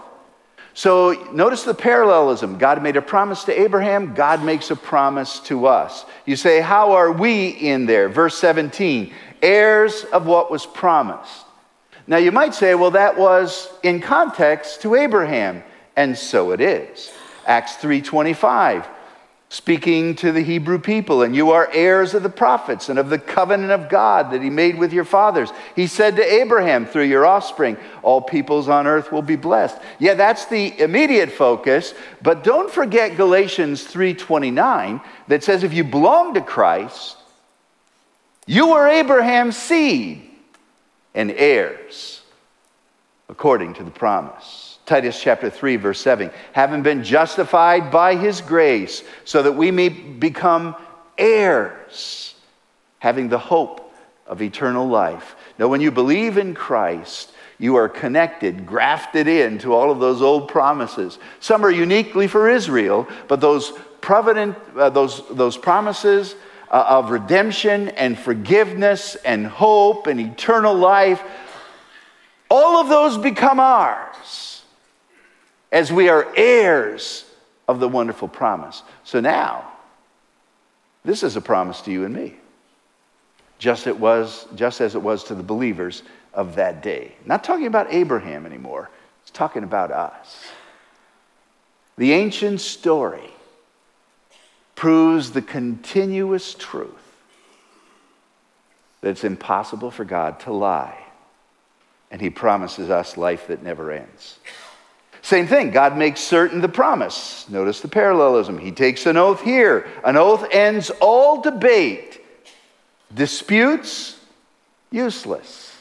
So 0.75 1.31
notice 1.33 1.63
the 1.63 1.73
parallelism. 1.73 2.59
God 2.59 2.83
made 2.83 2.99
a 2.99 3.03
promise 3.03 3.45
to 3.45 3.59
Abraham, 3.59 4.13
God 4.13 4.45
makes 4.45 4.71
a 4.71 4.77
promise 4.77 5.41
to 5.45 5.67
us. 5.67 6.05
You 6.27 6.37
say, 6.37 6.61
How 6.61 6.93
are 6.93 7.13
we 7.13 7.49
in 7.49 7.87
there? 7.87 8.11
Verse 8.11 8.37
17, 8.37 9.11
heirs 9.41 10.05
of 10.13 10.27
what 10.27 10.51
was 10.51 10.67
promised. 10.67 11.47
Now 12.11 12.17
you 12.17 12.33
might 12.33 12.55
say, 12.55 12.75
Well, 12.75 12.91
that 12.91 13.17
was 13.17 13.73
in 13.85 14.01
context 14.01 14.83
to 14.83 14.97
Abraham, 14.97 15.63
and 15.95 16.19
so 16.19 16.51
it 16.51 16.61
is. 16.61 17.13
Acts 17.47 17.77
3:25 17.77 18.85
speaking 19.49 20.17
to 20.17 20.33
the 20.33 20.43
Hebrew 20.43 20.81
people, 20.81 21.23
and 21.23 21.35
you 21.37 21.53
are 21.53 21.69
heirs 21.73 22.15
of 22.15 22.25
the 22.25 22.29
prophets 22.29 22.89
and 22.89 22.99
of 22.99 23.11
the 23.11 23.19
covenant 23.19 23.71
of 23.71 23.89
God 23.89 24.33
that 24.33 24.43
he 24.43 24.51
made 24.51 24.77
with 24.77 24.93
your 24.93 25.05
fathers. 25.05 25.51
He 25.77 25.87
said 25.87 26.17
to 26.17 26.35
Abraham, 26.35 26.85
through 26.85 27.05
your 27.05 27.27
offspring, 27.27 27.77
all 28.03 28.21
peoples 28.21 28.69
on 28.69 28.89
earth 28.89 29.11
will 29.13 29.23
be 29.23 29.37
blessed. 29.37 29.77
Yeah, 30.01 30.15
that's 30.15 30.47
the 30.47 30.81
immediate 30.81 31.31
focus, 31.31 31.95
but 32.23 32.43
don't 32.43 32.71
forget 32.71 33.17
Galatians 33.17 33.85
3:29 33.85 35.01
that 35.29 35.45
says 35.45 35.63
if 35.63 35.73
you 35.73 35.85
belong 35.85 36.35
to 36.35 36.41
Christ, 36.41 37.19
you 38.47 38.73
are 38.73 38.89
Abraham's 38.89 39.57
seed 39.57 40.30
and 41.15 41.31
heirs 41.31 42.21
according 43.29 43.75
to 43.75 43.85
the 43.85 43.91
promise. 43.91 44.79
Titus 44.87 45.21
chapter 45.23 45.51
3, 45.51 45.77
verse 45.77 46.01
7. 46.01 46.31
Having 46.53 46.83
been 46.83 47.05
justified 47.05 47.91
by 47.91 48.17
his 48.17 48.41
grace, 48.41 49.05
so 49.25 49.43
that 49.43 49.53
we 49.53 49.71
may 49.71 49.89
become 49.89 50.75
heirs, 51.17 52.35
having 52.99 53.29
the 53.29 53.39
hope 53.39 53.95
of 54.27 54.43
eternal 54.43 54.89
life. 54.89 55.37
Now, 55.59 55.69
when 55.69 55.81
you 55.81 55.93
believe 55.93 56.39
in 56.39 56.55
Christ, 56.55 57.33
you 57.59 57.77
are 57.77 57.89
connected, 57.89 58.67
grafted 58.67 59.29
into 59.29 59.75
all 59.75 59.91
of 59.93 60.01
those 60.01 60.23
old 60.23 60.49
promises. 60.49 61.19
Some 61.39 61.65
are 61.65 61.71
uniquely 61.71 62.27
for 62.27 62.49
Israel, 62.49 63.07
but 63.29 63.41
those 63.41 63.73
provident, 64.01 64.57
uh, 64.77 64.91
those, 64.91 65.23
those 65.31 65.57
promises 65.57 66.35
uh, 66.71 66.85
of 66.89 67.11
redemption 67.11 67.89
and 67.91 68.19
forgiveness 68.19 69.17
and 69.17 69.47
hope 69.47 70.07
and 70.07 70.21
eternal 70.21 70.75
life, 70.75 71.23
all 72.51 72.81
of 72.81 72.89
those 72.89 73.19
become 73.19 73.61
ours 73.61 74.63
as 75.73 75.93
we 75.93 76.09
are 76.09 76.27
heirs 76.37 77.25
of 77.69 77.81
the 77.81 77.89
wonderful 77.89 78.29
promise. 78.29 78.83
So 79.05 79.21
now, 79.21 79.71
this 81.05 81.23
is 81.23 81.37
a 81.37 81.41
promise 81.41 81.81
to 81.83 81.93
you 81.93 82.05
and 82.05 82.15
me 82.15 82.35
just, 83.61 83.87
it 83.87 84.01
was, 84.01 84.47
just 84.57 84.81
as 84.81 84.95
it 84.95 85.03
was 85.03 85.23
to 85.25 85.35
the 85.35 85.43
believers 85.43 86.03
of 86.33 86.57
that 86.57 86.83
day. 86.83 87.15
Not 87.27 87.45
talking 87.45 87.67
about 87.67 87.93
Abraham 87.93 88.47
anymore, 88.47 88.91
it's 89.23 89.31
talking 89.31 89.63
about 89.63 89.93
us. 89.93 90.47
The 91.97 92.13
ancient 92.13 92.63
story 92.63 93.31
proves 94.81 95.33
the 95.33 95.43
continuous 95.43 96.55
truth 96.55 96.89
that 99.03 99.11
it's 99.11 99.25
impossible 99.25 99.91
for 99.91 100.07
God 100.07 100.41
to 100.41 100.53
lie, 100.55 100.97
and 102.11 102.19
He 102.19 102.31
promises 102.31 102.89
us 102.89 103.19
life 103.19 103.49
that 103.49 103.63
never 103.63 103.91
ends. 103.91 104.39
Same 105.21 105.47
thing, 105.47 105.71
God 105.71 105.99
makes 105.99 106.23
certain 106.23 106.63
the 106.63 106.69
promise. 106.71 107.47
Notice 107.51 107.83
the 107.83 107.89
parallelism. 107.89 108.57
He 108.57 108.73
takes 108.73 109.05
an 109.05 109.19
oath 109.19 109.43
here. 109.43 109.87
An 110.03 110.17
oath 110.17 110.47
ends 110.51 110.91
all 110.99 111.43
debate 111.43 112.23
Disputes, 113.15 114.19
useless. 114.91 115.77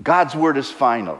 God's 0.00 0.36
word 0.36 0.56
is 0.56 0.70
final. 0.70 1.18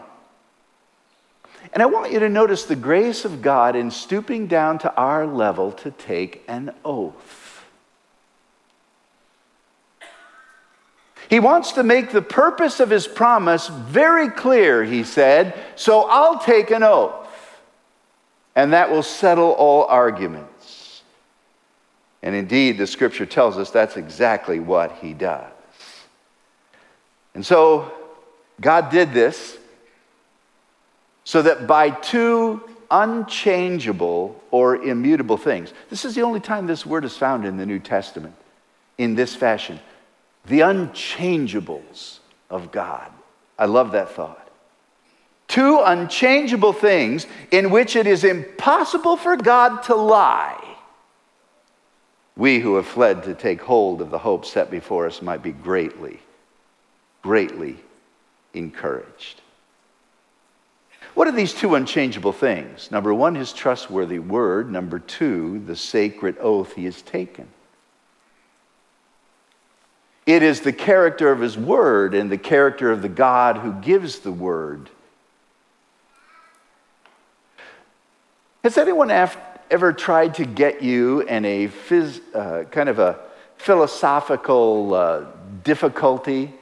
And 1.72 1.82
I 1.82 1.86
want 1.86 2.12
you 2.12 2.18
to 2.18 2.28
notice 2.28 2.64
the 2.64 2.76
grace 2.76 3.24
of 3.24 3.42
God 3.42 3.76
in 3.76 3.90
stooping 3.90 4.48
down 4.48 4.78
to 4.80 4.94
our 4.96 5.26
level 5.26 5.70
to 5.72 5.90
take 5.92 6.42
an 6.48 6.74
oath. 6.84 7.64
He 11.28 11.38
wants 11.38 11.72
to 11.72 11.84
make 11.84 12.10
the 12.10 12.22
purpose 12.22 12.80
of 12.80 12.90
his 12.90 13.06
promise 13.06 13.68
very 13.68 14.28
clear, 14.28 14.82
he 14.82 15.04
said, 15.04 15.54
so 15.76 16.02
I'll 16.10 16.40
take 16.40 16.72
an 16.72 16.82
oath, 16.82 17.28
and 18.56 18.72
that 18.72 18.90
will 18.90 19.04
settle 19.04 19.52
all 19.52 19.84
arguments. 19.84 21.02
And 22.20 22.34
indeed, 22.34 22.78
the 22.78 22.86
scripture 22.86 23.26
tells 23.26 23.56
us 23.58 23.70
that's 23.70 23.96
exactly 23.96 24.58
what 24.58 24.90
he 25.00 25.14
does. 25.14 25.52
And 27.34 27.46
so, 27.46 27.92
God 28.60 28.90
did 28.90 29.12
this 29.12 29.56
so 31.24 31.42
that 31.42 31.66
by 31.66 31.90
two 31.90 32.62
unchangeable 32.90 34.42
or 34.50 34.76
immutable 34.76 35.36
things, 35.36 35.72
this 35.88 36.04
is 36.04 36.14
the 36.14 36.22
only 36.22 36.40
time 36.40 36.66
this 36.66 36.84
word 36.84 37.04
is 37.04 37.16
found 37.16 37.44
in 37.44 37.56
the 37.56 37.66
New 37.66 37.78
Testament 37.78 38.34
in 38.98 39.14
this 39.14 39.34
fashion 39.34 39.78
the 40.46 40.60
unchangeables 40.60 42.18
of 42.48 42.72
God. 42.72 43.10
I 43.58 43.66
love 43.66 43.92
that 43.92 44.10
thought. 44.10 44.48
Two 45.48 45.80
unchangeable 45.84 46.72
things 46.72 47.26
in 47.50 47.70
which 47.70 47.94
it 47.94 48.06
is 48.06 48.24
impossible 48.24 49.16
for 49.16 49.36
God 49.36 49.82
to 49.84 49.94
lie 49.94 50.70
we 52.40 52.58
who 52.58 52.76
have 52.76 52.86
fled 52.86 53.22
to 53.24 53.34
take 53.34 53.60
hold 53.60 54.00
of 54.00 54.10
the 54.10 54.18
hope 54.18 54.46
set 54.46 54.70
before 54.70 55.06
us 55.06 55.20
might 55.20 55.42
be 55.42 55.52
greatly, 55.52 56.18
greatly 57.20 57.76
encouraged. 58.54 59.39
What 61.14 61.26
are 61.26 61.32
these 61.32 61.52
two 61.52 61.74
unchangeable 61.74 62.32
things? 62.32 62.90
Number 62.90 63.12
one, 63.12 63.34
his 63.34 63.52
trustworthy 63.52 64.18
word. 64.18 64.70
Number 64.70 64.98
two, 64.98 65.58
the 65.66 65.76
sacred 65.76 66.36
oath 66.38 66.74
he 66.74 66.84
has 66.84 67.02
taken. 67.02 67.48
It 70.26 70.42
is 70.42 70.60
the 70.60 70.72
character 70.72 71.32
of 71.32 71.40
his 71.40 71.58
word 71.58 72.14
and 72.14 72.30
the 72.30 72.38
character 72.38 72.92
of 72.92 73.02
the 73.02 73.08
God 73.08 73.56
who 73.58 73.72
gives 73.72 74.20
the 74.20 74.30
word. 74.30 74.90
Has 78.62 78.78
anyone 78.78 79.10
ever 79.10 79.92
tried 79.92 80.34
to 80.34 80.44
get 80.44 80.82
you 80.82 81.20
in 81.22 81.44
a 81.44 81.68
phys, 81.68 82.20
uh, 82.34 82.64
kind 82.64 82.88
of 82.88 82.98
a 82.98 83.18
philosophical 83.56 84.94
uh, 84.94 85.24
difficulty? 85.64 86.52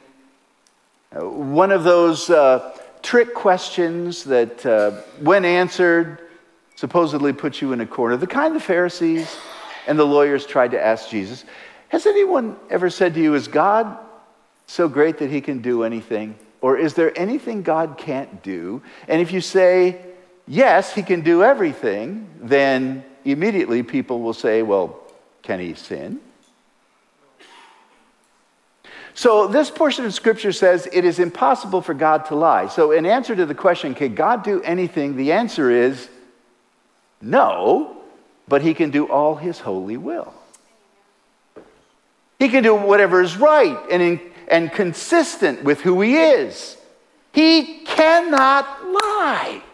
Uh, 1.15 1.29
one 1.29 1.73
of 1.73 1.85
those 1.85 2.31
uh, 2.31 2.79
trick 3.09 3.33
questions 3.33 4.23
that, 4.25 4.66
uh, 4.66 4.90
when 5.21 5.42
answered, 5.42 6.18
supposedly 6.77 7.33
put 7.33 7.62
you 7.62 7.73
in 7.73 7.81
a 7.81 7.87
corner. 7.87 8.18
The 8.18 8.27
kind 8.27 8.55
the 8.55 8.61
Pharisees 8.61 9.35
and 9.87 9.99
the 9.99 10.05
lawyers 10.05 10.44
tried 10.44 10.73
to 10.73 10.85
ask 10.85 11.09
Jesus. 11.09 11.47
Has 11.88 12.05
anyone 12.05 12.55
ever 12.68 12.90
said 12.90 13.14
to 13.14 13.23
you, 13.23 13.35
Is 13.35 13.49
God 13.49 13.97
so 14.66 14.90
great 14.90 15.16
that 15.21 15.31
he 15.31 15.40
can 15.40 15.62
do 15.62 15.85
anything? 15.85 16.38
Or 16.61 16.77
is 16.77 16.92
there 16.92 17.18
anything 17.18 17.62
God 17.62 17.97
can't 17.97 18.42
do? 18.42 18.83
And 19.09 19.23
if 19.23 19.33
you 19.33 19.40
say, 19.40 20.05
yes, 20.47 20.92
he 20.92 21.03
can 21.03 21.23
do 21.23 21.42
everything, 21.42 22.29
then 22.42 23.03
immediately 23.25 23.83
people 23.83 24.21
will 24.21 24.35
say, 24.35 24.61
well, 24.61 25.01
can 25.42 25.61
he 25.61 25.73
sin? 25.73 26.21
So, 29.18 29.48
this 29.48 29.68
portion 29.68 30.04
of 30.04 30.14
scripture 30.14 30.52
says 30.52 30.88
it 30.92 31.04
is 31.04 31.18
impossible 31.18 31.83
for 31.83 31.92
God 31.92 32.26
to 32.26 32.37
lie. 32.37 32.68
So, 32.68 32.92
in 32.92 33.04
answer 33.04 33.35
to 33.35 33.46
the 33.46 33.54
question, 33.54 33.92
can 33.92 34.14
God 34.14 34.44
do 34.44 34.62
anything? 34.62 35.16
The 35.16 35.33
answer 35.33 35.72
is 35.72 36.09
no, 37.20 37.96
but 38.46 38.62
he 38.62 38.74
can 38.74 38.90
do 38.90 39.09
all 39.09 39.35
his 39.35 39.59
holy 39.59 39.96
will. 39.96 40.33
He 42.38 42.48
can 42.48 42.62
do 42.62 42.76
whatever 42.76 43.20
is 43.20 43.37
right 43.37 43.76
and, 43.90 44.00
in, 44.00 44.20
and 44.46 44.70
consistent 44.70 45.64
with 45.64 45.81
who 45.81 46.00
he 46.00 46.16
is. 46.16 46.76
He 47.33 47.81
cannot 47.87 48.85
lie. 48.85 49.64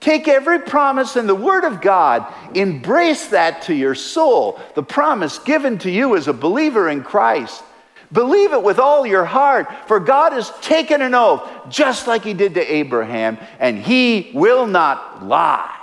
Take 0.00 0.26
every 0.26 0.58
promise 0.58 1.14
in 1.14 1.28
the 1.28 1.36
Word 1.36 1.62
of 1.62 1.80
God, 1.80 2.26
embrace 2.52 3.28
that 3.28 3.62
to 3.62 3.74
your 3.76 3.94
soul, 3.94 4.58
the 4.74 4.82
promise 4.82 5.38
given 5.38 5.78
to 5.78 5.90
you 5.90 6.16
as 6.16 6.26
a 6.26 6.32
believer 6.32 6.88
in 6.88 7.04
Christ. 7.04 7.62
Believe 8.10 8.52
it 8.52 8.62
with 8.62 8.78
all 8.78 9.06
your 9.06 9.24
heart, 9.24 9.68
for 9.86 10.00
God 10.00 10.32
has 10.32 10.50
taken 10.60 11.02
an 11.02 11.14
oath, 11.14 11.48
just 11.68 12.06
like 12.06 12.24
He 12.24 12.34
did 12.34 12.54
to 12.54 12.72
Abraham, 12.72 13.38
and 13.58 13.78
He 13.78 14.30
will 14.32 14.66
not 14.66 15.24
lie. 15.26 15.74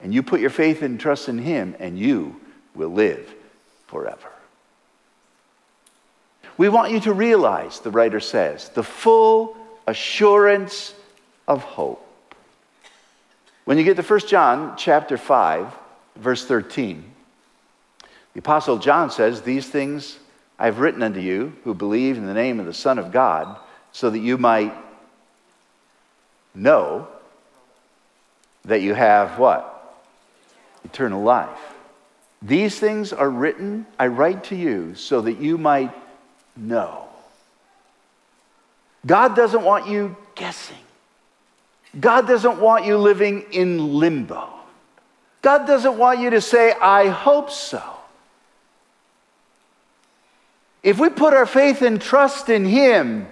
And 0.00 0.14
you 0.14 0.22
put 0.22 0.40
your 0.40 0.50
faith 0.50 0.82
and 0.82 0.98
trust 0.98 1.28
in 1.28 1.38
Him, 1.38 1.74
and 1.80 1.98
you 1.98 2.36
will 2.74 2.90
live 2.90 3.34
forever. 3.88 4.30
We 6.56 6.68
want 6.68 6.92
you 6.92 7.00
to 7.00 7.12
realize, 7.12 7.80
the 7.80 7.90
writer 7.90 8.20
says, 8.20 8.68
the 8.70 8.82
full 8.82 9.56
assurance 9.86 10.94
of 11.46 11.62
hope. 11.62 12.04
When 13.64 13.76
you 13.76 13.84
get 13.84 13.96
to 13.96 14.02
1 14.02 14.20
John 14.20 14.76
chapter 14.76 15.16
5, 15.16 15.72
verse 16.16 16.44
13, 16.44 17.04
the 18.34 18.38
Apostle 18.38 18.78
John 18.78 19.10
says, 19.10 19.42
These 19.42 19.68
things 19.68 20.18
I 20.58 20.66
have 20.66 20.80
written 20.80 21.02
unto 21.02 21.20
you 21.20 21.52
who 21.64 21.74
believe 21.74 22.16
in 22.16 22.26
the 22.26 22.34
name 22.34 22.58
of 22.58 22.66
the 22.66 22.74
Son 22.74 22.98
of 22.98 23.12
God, 23.12 23.56
so 23.92 24.10
that 24.10 24.18
you 24.18 24.36
might 24.36 24.74
know 26.54 27.08
that 28.64 28.82
you 28.82 28.94
have 28.94 29.38
what? 29.38 29.96
Eternal 30.84 31.22
life. 31.22 31.58
These 32.42 32.78
things 32.78 33.12
are 33.12 33.30
written, 33.30 33.86
I 33.98 34.08
write 34.08 34.44
to 34.44 34.56
you, 34.56 34.94
so 34.94 35.20
that 35.22 35.40
you 35.40 35.58
might 35.58 35.92
know. 36.56 37.04
God 39.06 39.34
doesn't 39.34 39.62
want 39.62 39.88
you 39.88 40.16
guessing. 40.34 40.76
God 41.98 42.26
doesn't 42.26 42.60
want 42.60 42.84
you 42.84 42.98
living 42.98 43.46
in 43.52 43.94
limbo. 43.94 44.48
God 45.40 45.66
doesn't 45.66 45.96
want 45.96 46.20
you 46.20 46.30
to 46.30 46.40
say, 46.40 46.72
I 46.72 47.08
hope 47.08 47.50
so. 47.50 47.82
If 50.82 50.98
we 50.98 51.08
put 51.08 51.34
our 51.34 51.46
faith 51.46 51.82
and 51.82 52.00
trust 52.00 52.48
in 52.48 52.64
Him, 52.64 53.26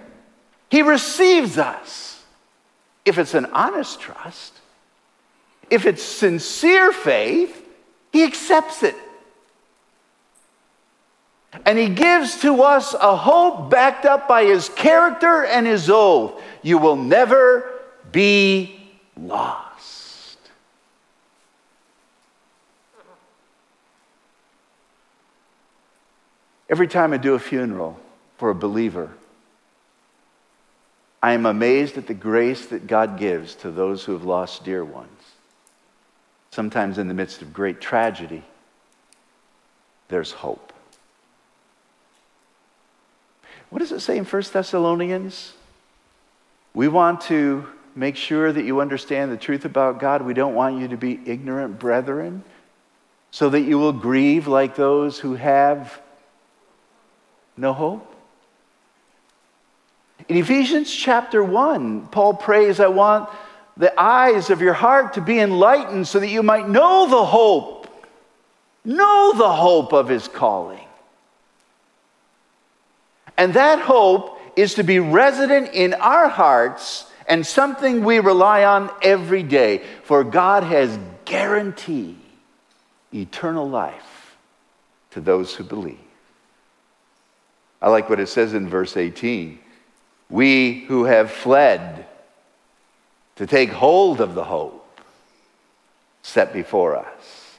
He 0.69 0.81
receives 0.81 1.57
us. 1.57 2.23
If 3.05 3.17
it's 3.17 3.33
an 3.33 3.45
honest 3.47 3.99
trust, 3.99 4.53
if 5.69 5.85
it's 5.85 6.03
sincere 6.03 6.91
faith, 6.91 7.65
He 8.11 8.23
accepts 8.23 8.83
it. 8.83 8.95
And 11.65 11.77
He 11.77 11.89
gives 11.89 12.41
to 12.41 12.61
us 12.63 12.93
a 12.93 13.15
hope 13.15 13.69
backed 13.69 14.05
up 14.05 14.27
by 14.27 14.43
His 14.43 14.69
character 14.69 15.45
and 15.45 15.65
His 15.65 15.89
oath. 15.89 16.41
You 16.61 16.77
will 16.77 16.97
never 16.97 17.71
be 18.11 18.79
lost. 19.15 19.66
Every 26.69 26.87
time 26.87 27.13
I 27.13 27.17
do 27.17 27.33
a 27.33 27.39
funeral 27.39 27.99
for 28.37 28.49
a 28.49 28.55
believer, 28.55 29.11
I 31.21 31.31
am 31.31 31.45
amazed 31.45 31.97
at 31.97 32.07
the 32.07 32.13
grace 32.13 32.67
that 32.67 32.87
God 32.87 33.17
gives 33.17 33.55
to 33.55 33.71
those 33.71 34.03
who 34.03 34.13
have 34.13 34.23
lost 34.23 34.63
dear 34.63 34.83
ones. 34.83 35.09
Sometimes 36.51 36.97
in 36.97 37.07
the 37.07 37.13
midst 37.13 37.41
of 37.41 37.53
great 37.53 37.79
tragedy, 37.81 38.43
there's 40.09 40.31
hope. 40.31 40.73
What 43.69 43.79
does 43.79 43.91
it 43.91 43.99
say 43.99 44.17
in 44.17 44.25
1 44.25 44.43
Thessalonians? 44.53 45.53
We 46.73 46.87
want 46.87 47.21
to 47.21 47.67
make 47.95 48.15
sure 48.15 48.51
that 48.51 48.63
you 48.63 48.79
understand 48.79 49.31
the 49.31 49.37
truth 49.37 49.65
about 49.65 49.99
God. 49.99 50.21
We 50.21 50.33
don't 50.33 50.55
want 50.55 50.79
you 50.79 50.87
to 50.89 50.97
be 50.97 51.19
ignorant 51.25 51.79
brethren, 51.79 52.43
so 53.31 53.49
that 53.49 53.61
you 53.61 53.77
will 53.79 53.93
grieve 53.93 54.47
like 54.47 54.75
those 54.75 55.19
who 55.19 55.35
have 55.35 55.99
no 57.57 57.73
hope. 57.73 58.13
In 60.29 60.37
Ephesians 60.37 60.93
chapter 60.93 61.43
1, 61.43 62.07
Paul 62.07 62.33
prays, 62.33 62.79
I 62.79 62.87
want 62.87 63.29
the 63.77 63.97
eyes 63.99 64.49
of 64.49 64.61
your 64.61 64.73
heart 64.73 65.13
to 65.13 65.21
be 65.21 65.39
enlightened 65.39 66.07
so 66.07 66.19
that 66.19 66.29
you 66.29 66.43
might 66.43 66.67
know 66.67 67.07
the 67.09 67.25
hope, 67.25 67.87
know 68.83 69.33
the 69.35 69.51
hope 69.51 69.93
of 69.93 70.07
his 70.09 70.27
calling. 70.27 70.85
And 73.37 73.53
that 73.53 73.79
hope 73.79 74.39
is 74.55 74.75
to 74.75 74.83
be 74.83 74.99
resident 74.99 75.73
in 75.73 75.93
our 75.93 76.27
hearts 76.27 77.09
and 77.27 77.45
something 77.45 78.03
we 78.03 78.19
rely 78.19 78.63
on 78.63 78.89
every 79.01 79.43
day. 79.43 79.83
For 80.03 80.23
God 80.23 80.63
has 80.63 80.97
guaranteed 81.25 82.17
eternal 83.13 83.69
life 83.69 84.37
to 85.11 85.21
those 85.21 85.53
who 85.53 85.63
believe. 85.63 85.99
I 87.81 87.89
like 87.89 88.09
what 88.09 88.19
it 88.19 88.27
says 88.27 88.53
in 88.53 88.67
verse 88.67 88.97
18. 88.97 89.59
We 90.29 90.81
who 90.87 91.05
have 91.05 91.31
fled 91.31 92.05
to 93.35 93.45
take 93.45 93.69
hold 93.69 94.19
of 94.19 94.35
the 94.35 94.43
hope 94.43 95.01
set 96.21 96.51
before 96.51 96.97
us. 96.97 97.57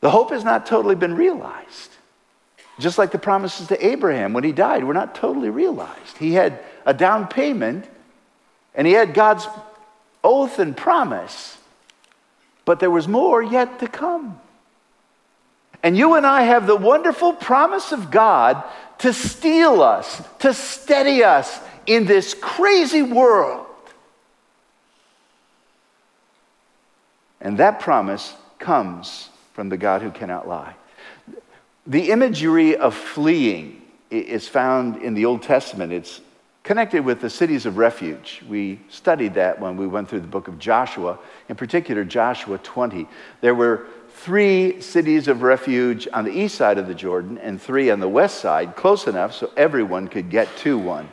The 0.00 0.10
hope 0.10 0.30
has 0.30 0.44
not 0.44 0.66
totally 0.66 0.94
been 0.94 1.14
realized. 1.14 1.90
Just 2.78 2.98
like 2.98 3.12
the 3.12 3.18
promises 3.18 3.68
to 3.68 3.86
Abraham 3.86 4.32
when 4.32 4.44
he 4.44 4.52
died 4.52 4.84
were 4.84 4.94
not 4.94 5.14
totally 5.14 5.50
realized. 5.50 6.18
He 6.18 6.32
had 6.32 6.58
a 6.86 6.94
down 6.94 7.28
payment 7.28 7.88
and 8.74 8.86
he 8.86 8.92
had 8.94 9.14
God's 9.14 9.46
oath 10.24 10.58
and 10.58 10.76
promise, 10.76 11.58
but 12.64 12.80
there 12.80 12.90
was 12.90 13.06
more 13.06 13.42
yet 13.42 13.78
to 13.80 13.86
come. 13.86 14.40
And 15.82 15.96
you 15.96 16.14
and 16.14 16.26
I 16.26 16.42
have 16.42 16.66
the 16.66 16.76
wonderful 16.76 17.32
promise 17.32 17.92
of 17.92 18.10
God 18.10 18.62
to 18.98 19.12
steel 19.12 19.82
us, 19.82 20.22
to 20.38 20.54
steady 20.54 21.24
us 21.24 21.60
in 21.86 22.04
this 22.04 22.34
crazy 22.34 23.02
world. 23.02 23.66
And 27.40 27.58
that 27.58 27.80
promise 27.80 28.34
comes 28.60 29.28
from 29.54 29.68
the 29.68 29.76
God 29.76 30.02
who 30.02 30.12
cannot 30.12 30.46
lie. 30.46 30.76
The 31.86 32.12
imagery 32.12 32.76
of 32.76 32.94
fleeing 32.94 33.82
is 34.10 34.46
found 34.46 35.02
in 35.02 35.14
the 35.14 35.24
Old 35.24 35.42
Testament. 35.42 35.92
It's 35.92 36.20
connected 36.62 37.04
with 37.04 37.20
the 37.20 37.28
cities 37.28 37.66
of 37.66 37.76
refuge. 37.76 38.42
We 38.48 38.78
studied 38.88 39.34
that 39.34 39.58
when 39.58 39.76
we 39.76 39.88
went 39.88 40.08
through 40.08 40.20
the 40.20 40.28
book 40.28 40.46
of 40.46 40.60
Joshua, 40.60 41.18
in 41.48 41.56
particular, 41.56 42.04
Joshua 42.04 42.58
20. 42.58 43.08
There 43.40 43.54
were 43.56 43.86
three 44.22 44.80
cities 44.80 45.26
of 45.26 45.42
refuge 45.42 46.06
on 46.12 46.24
the 46.24 46.30
east 46.30 46.54
side 46.54 46.78
of 46.78 46.86
the 46.86 46.94
Jordan 46.94 47.38
and 47.38 47.60
three 47.60 47.90
on 47.90 47.98
the 47.98 48.08
west 48.08 48.38
side, 48.38 48.76
close 48.76 49.08
enough 49.08 49.34
so 49.34 49.50
everyone 49.56 50.06
could 50.06 50.30
get 50.30 50.48
to 50.58 50.78
one. 50.78 51.08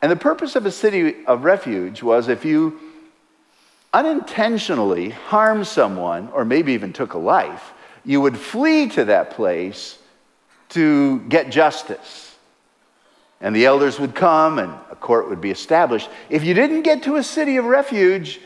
And 0.00 0.10
the 0.10 0.16
purpose 0.16 0.56
of 0.56 0.64
a 0.64 0.70
city 0.70 1.26
of 1.26 1.44
refuge 1.44 2.02
was 2.02 2.28
if 2.28 2.46
you 2.46 2.80
unintentionally 3.92 5.10
harmed 5.10 5.66
someone 5.66 6.30
or 6.32 6.46
maybe 6.46 6.72
even 6.72 6.94
took 6.94 7.12
a 7.12 7.18
life, 7.18 7.74
you 8.02 8.22
would 8.22 8.38
flee 8.38 8.88
to 8.88 9.04
that 9.04 9.32
place 9.32 9.98
to 10.70 11.20
get 11.28 11.50
justice. 11.50 12.34
And 13.42 13.54
the 13.54 13.66
elders 13.66 14.00
would 14.00 14.14
come 14.14 14.58
and 14.58 14.72
a 14.90 14.96
court 14.96 15.28
would 15.28 15.42
be 15.42 15.50
established. 15.50 16.08
If 16.30 16.44
you 16.44 16.54
didn't 16.54 16.82
get 16.82 17.02
to 17.02 17.16
a 17.16 17.22
city 17.22 17.58
of 17.58 17.66
refuge 17.66 18.40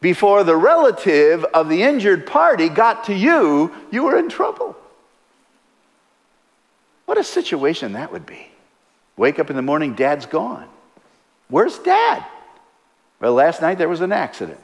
before 0.00 0.44
the 0.44 0.56
relative 0.56 1.44
of 1.44 1.68
the 1.68 1.82
injured 1.82 2.26
party 2.26 2.68
got 2.68 3.04
to 3.04 3.14
you, 3.14 3.72
you 3.90 4.02
were 4.02 4.18
in 4.18 4.28
trouble. 4.28 4.76
What 7.06 7.18
a 7.18 7.24
situation 7.24 7.92
that 7.92 8.12
would 8.12 8.26
be. 8.26 8.48
Wake 9.16 9.38
up 9.38 9.48
in 9.48 9.56
the 9.56 9.62
morning, 9.62 9.94
dad's 9.94 10.26
gone. 10.26 10.68
Where's 11.48 11.78
dad? 11.78 12.24
Well, 13.20 13.32
last 13.32 13.62
night 13.62 13.78
there 13.78 13.88
was 13.88 14.02
an 14.02 14.12
accident, 14.12 14.60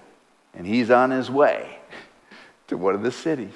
and 0.54 0.66
he's 0.66 0.90
on 0.90 1.10
his 1.10 1.30
way 1.30 1.78
to 2.68 2.76
one 2.76 2.94
of 2.94 3.02
the 3.02 3.12
cities. 3.12 3.54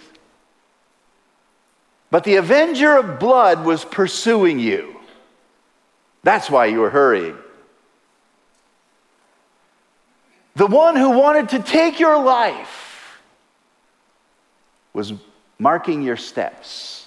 But 2.11 2.25
the 2.25 2.37
avenger 2.37 2.97
of 2.97 3.19
blood 3.19 3.65
was 3.65 3.85
pursuing 3.85 4.59
you. 4.59 4.97
That's 6.23 6.49
why 6.49 6.67
you 6.67 6.81
were 6.81 6.91
hurrying. 6.91 7.37
The 10.57 10.67
one 10.67 10.97
who 10.97 11.11
wanted 11.11 11.51
to 11.51 11.59
take 11.59 12.01
your 12.01 12.19
life 12.19 13.21
was 14.95 15.13
marking 15.59 16.03
your 16.03 16.17
steps. 16.17 17.07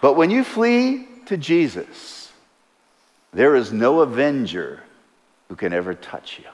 But 0.00 0.14
when 0.14 0.30
you 0.30 0.42
flee 0.42 1.06
to 1.26 1.36
Jesus, 1.36 2.32
there 3.34 3.54
is 3.54 3.72
no 3.72 4.00
avenger 4.00 4.82
who 5.50 5.54
can 5.54 5.74
ever 5.74 5.92
touch 5.92 6.38
you. 6.38 6.48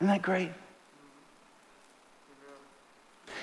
Isn't 0.00 0.08
that 0.08 0.20
great? 0.20 0.52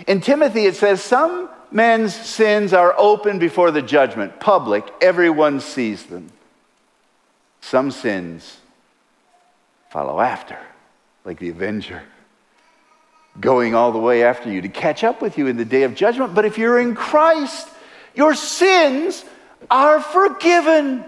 In 0.06 0.21
Timothy, 0.21 0.67
it 0.67 0.76
says, 0.76 1.02
Some 1.02 1.50
men's 1.71 2.13
sins 2.13 2.73
are 2.73 2.93
open 2.95 3.39
before 3.39 3.71
the 3.71 3.82
judgment, 3.82 4.39
public, 4.39 4.88
everyone 5.02 5.62
sees 5.62 6.04
them. 6.06 6.32
Some 7.60 7.89
sins 7.89 8.60
follow 9.98 10.20
after, 10.20 10.60
like 11.26 11.40
the 11.40 11.50
avenger, 11.50 12.04
going 13.40 13.74
all 13.74 13.92
the 13.92 13.98
way 13.98 14.24
after 14.24 14.48
you 14.48 14.62
to 14.62 14.70
catch 14.70 15.04
up 15.04 15.24
with 15.24 15.40
you 15.40 15.48
in 15.48 15.58
the 15.58 15.66
day 15.66 15.82
of 15.82 15.96
judgment. 15.96 16.36
But 16.36 16.46
if 16.46 16.60
you're 16.60 16.80
in 16.80 16.94
Christ, 16.94 17.68
your 18.14 18.36
sins 18.36 19.26
are 19.72 20.00
forgiven. 20.00 21.04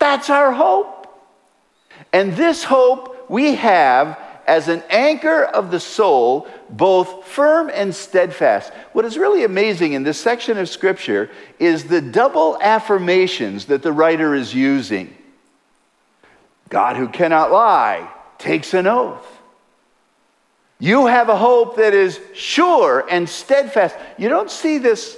That's 0.00 0.28
our 0.28 0.50
hope. 0.50 1.06
And 2.12 2.32
this 2.32 2.64
hope 2.64 3.30
we 3.30 3.54
have 3.54 4.18
as 4.44 4.66
an 4.66 4.82
anchor 4.90 5.44
of 5.44 5.70
the 5.70 5.78
soul, 5.78 6.48
both 6.70 7.24
firm 7.28 7.70
and 7.72 7.94
steadfast. 7.94 8.72
What 8.92 9.04
is 9.04 9.16
really 9.16 9.44
amazing 9.44 9.92
in 9.92 10.02
this 10.02 10.20
section 10.20 10.58
of 10.58 10.68
Scripture 10.68 11.30
is 11.60 11.84
the 11.84 12.00
double 12.00 12.58
affirmations 12.60 13.66
that 13.66 13.84
the 13.84 13.92
writer 13.92 14.34
is 14.34 14.52
using. 14.52 15.16
God, 16.74 16.96
who 16.96 17.06
cannot 17.06 17.52
lie, 17.52 18.10
takes 18.36 18.74
an 18.74 18.88
oath. 18.88 19.24
You 20.80 21.06
have 21.06 21.28
a 21.28 21.36
hope 21.36 21.76
that 21.76 21.94
is 21.94 22.18
sure 22.34 23.06
and 23.08 23.28
steadfast. 23.28 23.94
You 24.18 24.28
don't 24.28 24.50
see 24.50 24.78
this, 24.78 25.16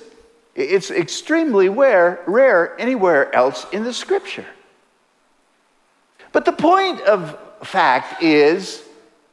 it's 0.55 0.91
extremely 0.91 1.71
rare, 1.71 2.21
rare 2.27 2.79
anywhere 2.79 3.35
else 3.35 3.65
in 3.73 3.85
the 3.85 3.95
Scripture. 3.95 4.45
But 6.31 6.45
the 6.45 6.53
point 6.53 7.01
of 7.01 7.39
fact 7.63 8.23
is 8.23 8.83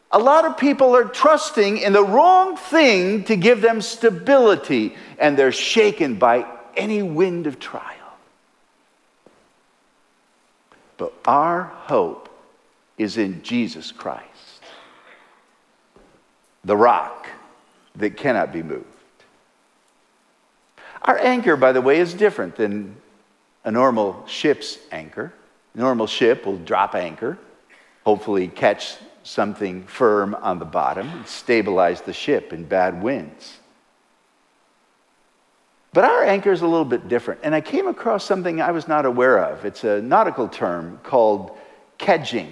a 0.10 0.18
lot 0.18 0.46
of 0.46 0.58
people 0.58 0.96
are 0.96 1.04
trusting 1.04 1.80
in 1.80 1.92
the 1.92 2.06
wrong 2.06 2.56
thing 2.56 3.26
to 3.26 3.36
give 3.36 3.60
them 3.60 3.82
stability, 3.82 4.96
and 5.20 5.38
they're 5.38 5.52
shaken 5.52 6.16
by 6.16 6.46
any 6.78 7.04
wind 7.04 7.48
of 7.48 7.60
trial. 7.60 8.03
But 11.04 11.13
our 11.26 11.63
hope 11.63 12.30
is 12.98 13.18
in 13.18 13.44
Jesus 13.44 13.92
Christ, 13.92 14.63
the 16.63 16.78
rock 16.78 17.28
that 17.98 18.16
cannot 18.16 18.54
be 18.54 18.63
moved. 18.63 18.86
Our 21.02 21.20
anchor, 21.20 21.58
by 21.58 21.74
the 21.74 21.82
way, 21.82 22.00
is 22.00 22.13
different 22.13 22.56
than 22.56 22.96
a 23.66 23.72
normal 23.72 24.26
ship's 24.28 24.78
anchor. 24.94 25.34
A 25.76 25.78
normal 25.78 26.08
ship 26.08 26.46
will 26.46 26.60
drop 26.60 26.96
anchor, 26.96 27.38
hopefully 28.06 28.48
catch 28.48 28.96
something 29.24 29.84
firm 29.84 30.34
on 30.36 30.58
the 30.58 30.63
bottom 30.63 31.10
and 31.10 31.28
stabilize 31.28 32.00
the 32.00 32.13
ship 32.13 32.54
in 32.54 32.63
bad 32.63 33.04
winds. 33.04 33.60
But 35.94 36.06
our 36.06 36.24
anchor 36.24 36.52
is 36.52 36.62
a 36.62 36.68
little 36.68 36.86
bit 36.86 37.08
different. 37.08 37.42
And 37.44 37.54
I 37.54 37.62
came 37.62 37.88
across 37.88 38.26
something 38.26 38.60
I 38.60 38.72
was 38.72 38.88
not 38.88 39.06
aware 39.06 39.38
of. 39.38 39.64
It's 39.64 39.84
a 39.84 40.02
nautical 40.02 40.48
term 40.48 41.00
called 41.04 41.56
kedging. 42.00 42.52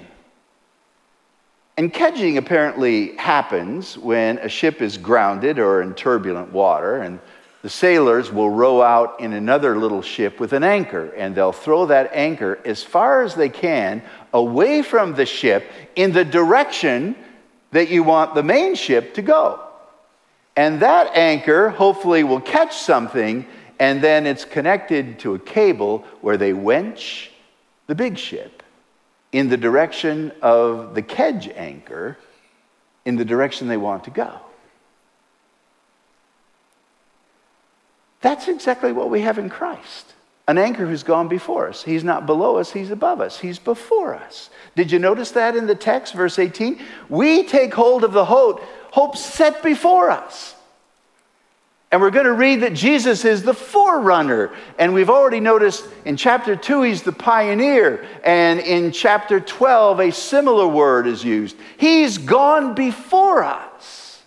And 1.78 1.92
kedging 1.92 2.38
apparently 2.38 3.16
happens 3.16 3.98
when 3.98 4.38
a 4.38 4.50
ship 4.50 4.82
is 4.82 4.98
grounded 4.98 5.58
or 5.58 5.82
in 5.82 5.96
turbulent 5.96 6.52
water, 6.52 6.98
and 6.98 7.20
the 7.64 7.70
sailors 7.70 8.32
will 8.32 8.50
row 8.50 8.82
out 8.82 9.20
in 9.20 9.34
another 9.34 9.78
little 9.78 10.02
ship 10.02 10.40
with 10.40 10.54
an 10.54 10.64
anchor, 10.64 11.12
and 11.16 11.34
they'll 11.34 11.52
throw 11.52 11.88
that 11.88 12.12
anchor 12.14 12.60
as 12.66 12.84
far 12.84 13.24
as 13.24 13.34
they 13.34 13.50
can 13.50 14.04
away 14.34 14.84
from 14.84 15.16
the 15.16 15.26
ship 15.26 15.72
in 15.96 16.12
the 16.12 16.26
direction 16.26 17.16
that 17.72 17.90
you 17.90 18.04
want 18.04 18.36
the 18.36 18.44
main 18.44 18.76
ship 18.76 19.16
to 19.16 19.22
go. 19.22 19.71
And 20.56 20.82
that 20.82 21.16
anchor 21.16 21.70
hopefully 21.70 22.24
will 22.24 22.42
catch 22.42 22.76
something, 22.76 23.46
and 23.80 24.02
then 24.04 24.28
it's 24.28 24.46
connected 24.46 25.20
to 25.20 25.36
a 25.36 25.40
cable 25.40 26.00
where 26.22 26.38
they 26.38 26.52
wench 26.52 27.30
the 27.88 27.96
big 27.96 28.18
ship 28.18 28.64
in 29.32 29.50
the 29.50 29.58
direction 29.58 30.32
of 30.42 30.94
the 30.94 31.02
kedge 31.02 31.48
anchor, 31.50 32.18
in 33.06 33.16
the 33.16 33.26
direction 33.26 33.68
they 33.68 33.78
want 33.78 34.04
to 34.04 34.12
go. 34.12 34.40
That's 38.20 38.48
exactly 38.48 38.92
what 38.92 39.10
we 39.10 39.22
have 39.22 39.40
in 39.40 39.50
Christ. 39.50 40.14
An 40.52 40.58
anchor 40.58 40.86
who's 40.86 41.04
gone 41.04 41.30
before 41.30 41.70
us. 41.70 41.82
He's 41.82 42.04
not 42.04 42.26
below 42.26 42.58
us, 42.58 42.74
he's 42.74 42.92
above 42.92 43.22
us. 43.22 43.40
He's 43.40 43.58
before 43.58 44.14
us. 44.14 44.50
Did 44.76 44.92
you 44.92 45.00
notice 45.00 45.32
that 45.32 45.56
in 45.56 45.66
the 45.66 45.76
text, 45.76 46.14
verse 46.14 46.38
18? 46.38 46.78
We 47.08 47.44
take 47.44 47.74
hold 47.74 48.04
of 48.04 48.12
the 48.12 48.26
hope, 48.26 48.62
hope 48.92 49.16
set 49.16 49.64
before 49.64 50.12
us. 50.12 50.54
And 51.90 52.02
we're 52.02 52.12
going 52.12 52.26
to 52.26 52.34
read 52.34 52.64
that 52.64 52.74
Jesus 52.74 53.24
is 53.24 53.44
the 53.44 53.54
forerunner. 53.54 54.52
And 54.78 54.94
we've 54.94 55.10
already 55.10 55.40
noticed 55.40 55.88
in 56.04 56.18
chapter 56.18 56.58
2, 56.58 56.82
he's 56.82 57.02
the 57.02 57.14
pioneer. 57.14 58.06
And 58.22 58.60
in 58.60 58.92
chapter 58.92 59.40
12, 59.40 60.02
a 60.02 60.12
similar 60.12 60.68
word 60.68 61.08
is 61.08 61.24
used. 61.24 61.56
He's 61.78 62.18
gone 62.18 62.76
before 62.76 63.46
us. 63.46 64.22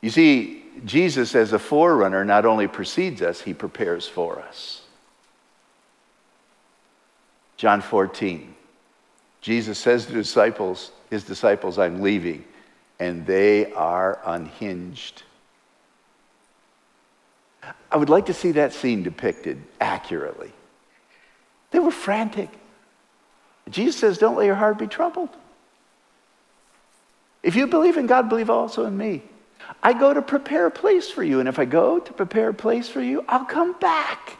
You 0.00 0.10
see, 0.10 0.61
Jesus, 0.84 1.34
as 1.34 1.52
a 1.52 1.58
forerunner, 1.58 2.24
not 2.24 2.44
only 2.44 2.66
precedes 2.66 3.22
us, 3.22 3.40
he 3.40 3.54
prepares 3.54 4.08
for 4.08 4.40
us. 4.40 4.82
John 7.56 7.80
14. 7.80 8.54
Jesus 9.40 9.78
says 9.78 10.06
to 10.06 10.12
disciples, 10.12 10.90
his 11.10 11.24
disciples, 11.24 11.78
I'm 11.78 12.00
leaving, 12.00 12.44
and 12.98 13.26
they 13.26 13.72
are 13.72 14.18
unhinged. 14.24 15.22
I 17.90 17.96
would 17.96 18.08
like 18.08 18.26
to 18.26 18.34
see 18.34 18.52
that 18.52 18.72
scene 18.72 19.02
depicted 19.02 19.62
accurately. 19.80 20.52
They 21.70 21.78
were 21.78 21.90
frantic. 21.90 22.48
Jesus 23.70 23.96
says, 23.96 24.18
Don't 24.18 24.36
let 24.36 24.46
your 24.46 24.54
heart 24.54 24.78
be 24.78 24.86
troubled. 24.86 25.30
If 27.42 27.56
you 27.56 27.66
believe 27.66 27.96
in 27.96 28.06
God, 28.06 28.28
believe 28.28 28.50
also 28.50 28.86
in 28.86 28.96
me. 28.96 29.22
I 29.82 29.92
go 29.92 30.14
to 30.14 30.22
prepare 30.22 30.66
a 30.66 30.70
place 30.70 31.10
for 31.10 31.22
you. 31.22 31.40
And 31.40 31.48
if 31.48 31.58
I 31.58 31.64
go 31.64 31.98
to 31.98 32.12
prepare 32.12 32.50
a 32.50 32.54
place 32.54 32.88
for 32.88 33.00
you, 33.00 33.24
I'll 33.28 33.44
come 33.44 33.78
back 33.78 34.38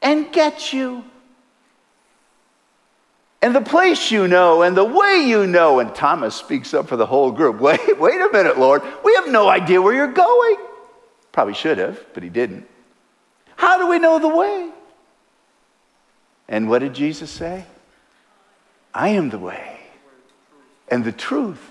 and 0.00 0.32
get 0.32 0.72
you. 0.72 1.04
And 3.40 3.54
the 3.54 3.60
place 3.60 4.10
you 4.10 4.28
know 4.28 4.62
and 4.62 4.76
the 4.76 4.84
way 4.84 5.24
you 5.26 5.46
know. 5.46 5.80
And 5.80 5.94
Thomas 5.94 6.34
speaks 6.34 6.74
up 6.74 6.88
for 6.88 6.96
the 6.96 7.06
whole 7.06 7.32
group. 7.32 7.60
Wait, 7.60 7.98
wait 7.98 8.20
a 8.20 8.30
minute, 8.32 8.58
Lord. 8.58 8.82
We 9.04 9.14
have 9.14 9.28
no 9.28 9.48
idea 9.48 9.82
where 9.82 9.94
you're 9.94 10.12
going. 10.12 10.56
Probably 11.32 11.54
should 11.54 11.78
have, 11.78 12.04
but 12.14 12.22
he 12.22 12.28
didn't. 12.28 12.68
How 13.56 13.78
do 13.78 13.88
we 13.88 13.98
know 13.98 14.18
the 14.18 14.28
way? 14.28 14.70
And 16.48 16.68
what 16.68 16.80
did 16.80 16.94
Jesus 16.94 17.30
say? 17.30 17.64
I 18.94 19.08
am 19.10 19.30
the 19.30 19.38
way 19.38 19.80
and 20.88 21.02
the 21.04 21.12
truth 21.12 21.70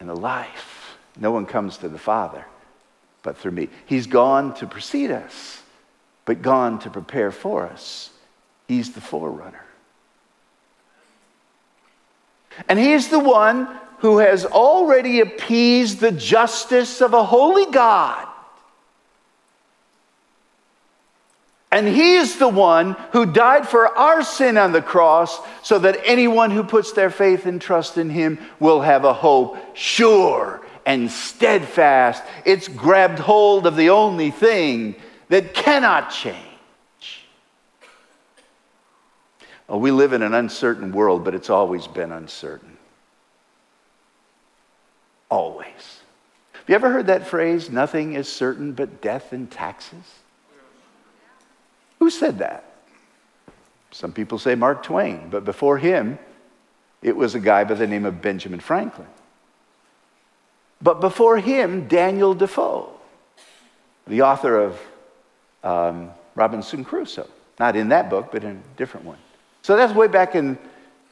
and 0.00 0.08
the 0.08 0.16
life. 0.16 0.69
No 1.20 1.30
one 1.30 1.46
comes 1.46 1.76
to 1.78 1.88
the 1.88 1.98
Father 1.98 2.44
but 3.22 3.36
through 3.36 3.52
me. 3.52 3.68
He's 3.86 4.06
gone 4.06 4.54
to 4.54 4.66
precede 4.66 5.10
us, 5.10 5.62
but 6.24 6.42
gone 6.42 6.78
to 6.80 6.90
prepare 6.90 7.30
for 7.30 7.66
us. 7.66 8.10
He's 8.68 8.92
the 8.92 9.00
forerunner. 9.00 9.64
And 12.68 12.78
He's 12.78 13.08
the 13.08 13.18
one 13.18 13.68
who 13.98 14.18
has 14.18 14.46
already 14.46 15.20
appeased 15.20 16.00
the 16.00 16.12
justice 16.12 17.00
of 17.00 17.12
a 17.12 17.24
holy 17.24 17.70
God. 17.70 18.26
And 21.72 21.86
he 21.86 22.14
is 22.14 22.36
the 22.36 22.48
one 22.48 22.96
who 23.12 23.26
died 23.26 23.68
for 23.68 23.86
our 23.96 24.24
sin 24.24 24.58
on 24.58 24.72
the 24.72 24.82
cross 24.82 25.40
so 25.62 25.78
that 25.78 26.00
anyone 26.04 26.50
who 26.50 26.64
puts 26.64 26.90
their 26.90 27.10
faith 27.10 27.46
and 27.46 27.62
trust 27.62 27.96
in 27.96 28.10
him 28.10 28.40
will 28.58 28.80
have 28.80 29.04
a 29.04 29.12
hope 29.12 29.56
sure 29.76 30.60
and 30.90 31.08
steadfast. 31.08 32.20
It's 32.44 32.66
grabbed 32.66 33.20
hold 33.20 33.64
of 33.64 33.76
the 33.76 33.90
only 33.90 34.32
thing 34.32 34.96
that 35.28 35.54
cannot 35.54 36.10
change. 36.10 36.36
Oh, 39.68 39.78
we 39.78 39.92
live 39.92 40.12
in 40.12 40.22
an 40.22 40.34
uncertain 40.34 40.90
world, 40.90 41.24
but 41.24 41.32
it's 41.32 41.48
always 41.48 41.86
been 41.86 42.10
uncertain. 42.10 42.76
Always. 45.28 46.00
Have 46.54 46.68
you 46.68 46.74
ever 46.74 46.90
heard 46.90 47.06
that 47.06 47.28
phrase, 47.28 47.70
nothing 47.70 48.14
is 48.14 48.28
certain 48.28 48.72
but 48.72 49.00
death 49.00 49.32
and 49.32 49.48
taxes? 49.48 50.18
Who 52.00 52.10
said 52.10 52.38
that? 52.38 52.64
Some 53.92 54.12
people 54.12 54.40
say 54.40 54.56
Mark 54.56 54.82
Twain, 54.82 55.28
but 55.30 55.44
before 55.44 55.78
him, 55.78 56.18
it 57.00 57.14
was 57.14 57.36
a 57.36 57.40
guy 57.40 57.62
by 57.62 57.74
the 57.74 57.86
name 57.86 58.06
of 58.06 58.20
Benjamin 58.20 58.58
Franklin. 58.58 59.06
But 60.82 61.00
before 61.00 61.38
him, 61.38 61.88
Daniel 61.88 62.34
Defoe, 62.34 62.90
the 64.06 64.22
author 64.22 64.58
of 64.58 64.80
um, 65.62 66.10
Robinson 66.34 66.84
Crusoe. 66.84 67.28
Not 67.58 67.76
in 67.76 67.90
that 67.90 68.08
book, 68.08 68.30
but 68.32 68.42
in 68.42 68.56
a 68.56 68.76
different 68.76 69.06
one. 69.06 69.18
So 69.62 69.76
that's 69.76 69.92
way 69.92 70.08
back 70.08 70.34
in, 70.34 70.58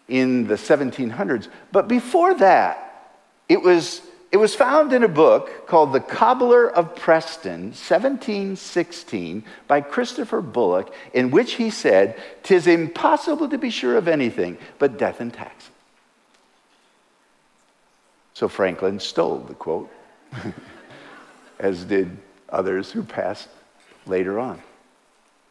in 0.09 0.47
the 0.47 0.55
1700s. 0.55 1.49
But 1.71 1.89
before 1.89 2.35
that, 2.35 3.19
it 3.49 3.63
was, 3.63 4.01
it 4.33 4.39
was 4.39 4.55
found 4.55 4.95
in 4.95 5.05
a 5.05 5.09
book 5.09 5.67
called 5.67 5.93
The 5.93 6.01
Cobbler 6.01 6.71
of 6.71 6.97
Preston, 6.97 7.73
1716, 7.73 9.45
by 9.67 9.83
Christopher 9.83 10.41
Bullock, 10.41 10.95
in 11.13 11.31
which 11.31 11.55
he 11.55 11.69
said, 11.69 12.19
Tis 12.43 12.67
impossible 12.67 13.51
to 13.51 13.59
be 13.59 13.71
sure 13.71 13.99
of 13.99 14.09
anything 14.09 14.57
but 14.79 14.99
death 14.99 15.21
and 15.21 15.33
taxes. 15.33 15.71
So 18.39 18.47
Franklin 18.47 19.01
stole 19.01 19.39
the 19.39 19.55
quote, 19.55 19.91
as 21.59 21.83
did 21.83 22.17
others 22.49 22.93
who 22.93 23.03
passed 23.03 23.49
later 24.07 24.39
on. 24.39 24.63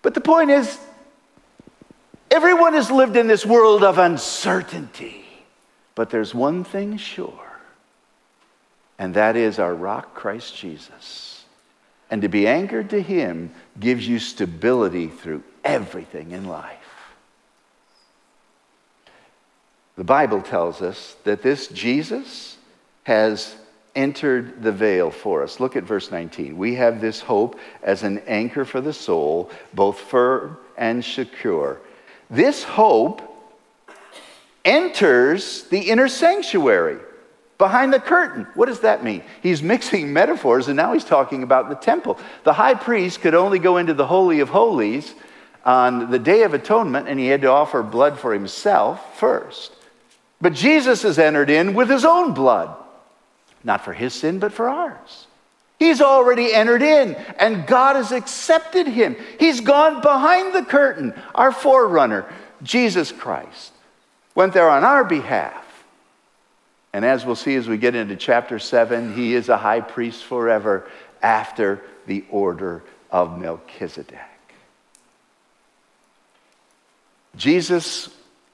But 0.01 0.13
the 0.13 0.21
point 0.21 0.51
is, 0.51 0.79
everyone 2.31 2.75
has 2.75 2.89
lived 2.89 3.17
in 3.17 3.27
this 3.27 3.45
world 3.45 3.83
of 3.83 3.97
uncertainty. 3.97 5.25
But 5.95 6.11
there's 6.11 6.33
one 6.33 6.63
thing 6.63 6.95
sure, 6.95 7.59
and 8.97 9.13
that 9.15 9.35
is 9.35 9.59
our 9.59 9.75
rock, 9.75 10.13
Christ 10.15 10.55
Jesus. 10.55 11.43
And 12.09 12.21
to 12.21 12.29
be 12.29 12.47
anchored 12.47 12.91
to 12.91 13.01
Him 13.01 13.51
gives 13.77 14.07
you 14.07 14.17
stability 14.17 15.07
through 15.07 15.43
everything 15.65 16.31
in 16.31 16.45
life. 16.45 16.77
The 19.97 20.05
Bible 20.05 20.41
tells 20.41 20.81
us 20.81 21.17
that 21.25 21.41
this 21.41 21.67
Jesus, 21.67 22.56
has 23.07 23.55
entered 23.95 24.61
the 24.61 24.71
veil 24.71 25.09
for 25.09 25.41
us. 25.41 25.61
Look 25.61 25.77
at 25.77 25.85
verse 25.85 26.11
19. 26.11 26.57
We 26.57 26.75
have 26.75 26.99
this 26.99 27.21
hope 27.21 27.57
as 27.81 28.03
an 28.03 28.17
anchor 28.27 28.65
for 28.65 28.81
the 28.81 28.91
soul, 28.91 29.49
both 29.73 29.97
firm 29.97 30.57
and 30.77 31.03
secure. 31.05 31.79
This 32.29 32.63
hope 32.63 33.21
enters 34.65 35.63
the 35.69 35.79
inner 35.79 36.09
sanctuary 36.09 36.99
behind 37.57 37.93
the 37.93 37.99
curtain. 38.01 38.45
What 38.55 38.65
does 38.65 38.81
that 38.81 39.05
mean? 39.05 39.23
He's 39.41 39.63
mixing 39.63 40.11
metaphors 40.21 40.67
and 40.67 40.75
now 40.75 40.91
he's 40.91 41.05
talking 41.05 41.43
about 41.43 41.69
the 41.69 41.75
temple. 41.75 42.19
The 42.43 42.51
high 42.51 42.73
priest 42.73 43.21
could 43.21 43.35
only 43.35 43.57
go 43.57 43.77
into 43.77 43.93
the 43.93 44.05
Holy 44.05 44.41
of 44.41 44.49
Holies 44.49 45.15
on 45.63 46.11
the 46.11 46.19
Day 46.19 46.43
of 46.43 46.53
Atonement 46.53 47.07
and 47.07 47.17
he 47.17 47.27
had 47.27 47.39
to 47.43 47.51
offer 47.51 47.81
blood 47.83 48.19
for 48.19 48.33
himself 48.33 49.17
first. 49.17 49.71
But 50.41 50.51
Jesus 50.51 51.03
has 51.03 51.17
entered 51.17 51.49
in 51.49 51.73
with 51.73 51.89
his 51.89 52.03
own 52.03 52.33
blood. 52.33 52.83
Not 53.63 53.83
for 53.83 53.93
his 53.93 54.13
sin, 54.13 54.39
but 54.39 54.53
for 54.53 54.69
ours. 54.69 55.27
He's 55.79 56.01
already 56.01 56.53
entered 56.53 56.81
in, 56.81 57.15
and 57.37 57.67
God 57.67 57.95
has 57.95 58.11
accepted 58.11 58.87
him. 58.87 59.15
He's 59.39 59.61
gone 59.61 60.01
behind 60.01 60.53
the 60.53 60.65
curtain. 60.65 61.13
Our 61.35 61.51
forerunner, 61.51 62.25
Jesus 62.63 63.11
Christ, 63.11 63.73
went 64.33 64.53
there 64.53 64.69
on 64.69 64.83
our 64.83 65.03
behalf. 65.03 65.63
And 66.93 67.05
as 67.05 67.25
we'll 67.25 67.35
see 67.35 67.55
as 67.55 67.67
we 67.67 67.77
get 67.77 67.93
into 67.93 68.15
chapter 68.15 68.57
7, 68.57 69.13
he 69.13 69.35
is 69.35 69.49
a 69.49 69.57
high 69.57 69.81
priest 69.81 70.23
forever 70.23 70.89
after 71.21 71.81
the 72.07 72.25
order 72.31 72.83
of 73.11 73.37
Melchizedek. 73.39 74.17
Jesus 77.35 78.09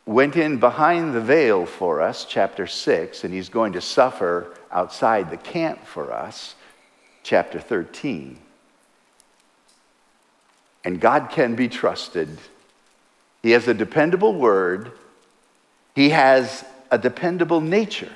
went 0.06 0.36
in 0.36 0.60
behind 0.60 1.14
the 1.14 1.22
veil 1.22 1.66
for 1.66 2.02
us, 2.02 2.26
chapter 2.26 2.68
6, 2.68 3.24
and 3.24 3.34
he's 3.34 3.48
going 3.48 3.74
to 3.74 3.82
suffer 3.82 4.54
outside 4.74 5.30
the 5.30 5.38
camp 5.38 5.86
for 5.86 6.12
us. 6.12 6.56
chapter 7.22 7.60
13. 7.60 8.38
And 10.84 11.00
God 11.00 11.30
can 11.30 11.56
be 11.56 11.70
trusted. 11.70 12.38
He 13.42 13.52
has 13.52 13.68
a 13.68 13.74
dependable 13.74 14.34
word, 14.34 14.92
He 15.96 16.10
has 16.10 16.66
a 16.92 16.98
dependable 16.98 17.62
nature, 17.62 18.12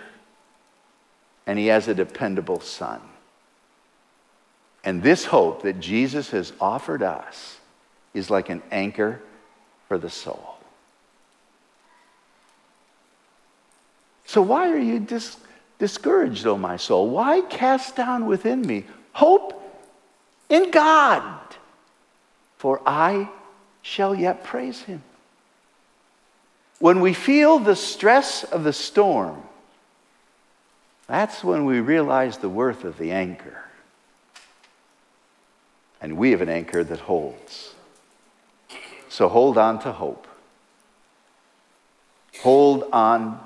and 1.46 1.58
He 1.58 1.67
has 1.67 1.88
a 1.88 1.93
dependable 1.93 2.60
Son. 2.60 3.00
And 4.84 5.02
this 5.02 5.26
hope 5.26 5.63
that 5.63 5.80
Jesus 5.80 6.32
has 6.32 6.54
offered 6.60 7.04
us 7.04 7.58
is 8.13 8.30
like 8.30 8.50
an 8.50 8.62
anchor 8.72 9.22
for 9.88 9.98
the 9.98 10.10
soul. 10.10 10.56
So, 14.26 14.41
why 14.41 14.70
are 14.70 14.78
you 14.78 15.00
dis- 15.00 15.38
discouraged, 15.80 16.46
O 16.46 16.58
my 16.58 16.78
soul? 16.78 17.10
Why 17.10 17.42
cast 17.42 17.96
down 17.96 18.26
within 18.26 18.62
me? 18.62 18.86
Hope 19.13 19.54
in 20.50 20.72
God, 20.72 21.40
for 22.58 22.82
I 22.86 23.30
shall 23.82 24.16
yet 24.16 24.44
praise 24.44 24.82
him. 24.82 25.02
When 26.80 27.02
we 27.02 27.13
feel 27.13 27.60
the 27.60 27.76
stress 27.76 28.44
of 28.44 28.63
the 28.63 28.74
storm, 28.74 29.42
that's 31.08 31.44
when 31.44 31.66
we 31.66 31.80
realize 31.80 32.38
the 32.38 32.50
worth 32.50 32.84
of 32.84 32.98
the 32.98 33.12
anchor. 33.12 33.63
And 36.02 36.18
we 36.18 36.32
have 36.32 36.42
an 36.42 36.50
anchor 36.50 36.84
that 36.84 37.00
holds. 37.00 37.74
So 39.10 39.30
hold 39.30 39.58
on 39.58 39.80
to 39.80 39.92
hope. 39.92 40.28
Hold 42.42 42.84
on 42.94 43.40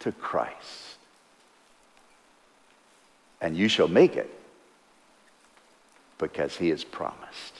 to 0.00 0.12
Christ. 0.12 0.87
And 3.40 3.56
you 3.56 3.68
shall 3.68 3.88
make 3.88 4.16
it 4.16 4.30
because 6.18 6.56
he 6.56 6.70
has 6.70 6.84
promised. 6.84 7.54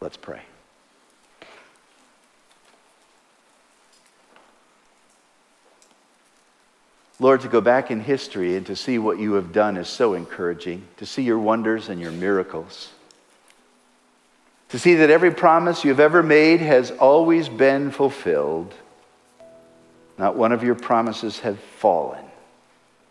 Let's 0.00 0.16
pray. 0.16 0.42
Lord, 7.18 7.42
to 7.42 7.48
go 7.48 7.60
back 7.60 7.90
in 7.90 8.00
history 8.00 8.56
and 8.56 8.66
to 8.66 8.74
see 8.74 8.98
what 8.98 9.18
you 9.18 9.34
have 9.34 9.52
done 9.52 9.76
is 9.76 9.88
so 9.88 10.14
encouraging, 10.14 10.84
to 10.96 11.06
see 11.06 11.22
your 11.22 11.38
wonders 11.38 11.88
and 11.88 12.00
your 12.00 12.10
miracles. 12.10 12.90
To 14.70 14.78
see 14.78 14.94
that 14.96 15.10
every 15.10 15.30
promise 15.30 15.84
you've 15.84 16.00
ever 16.00 16.22
made 16.22 16.60
has 16.60 16.90
always 16.90 17.48
been 17.48 17.92
fulfilled. 17.92 18.74
Not 20.18 20.34
one 20.34 20.50
of 20.50 20.64
your 20.64 20.74
promises 20.74 21.40
have 21.40 21.60
fallen 21.60 22.24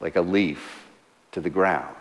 like 0.02 0.16
a 0.16 0.22
leaf 0.22 0.81
to 1.32 1.42
the 1.42 1.50
ground. 1.50 1.96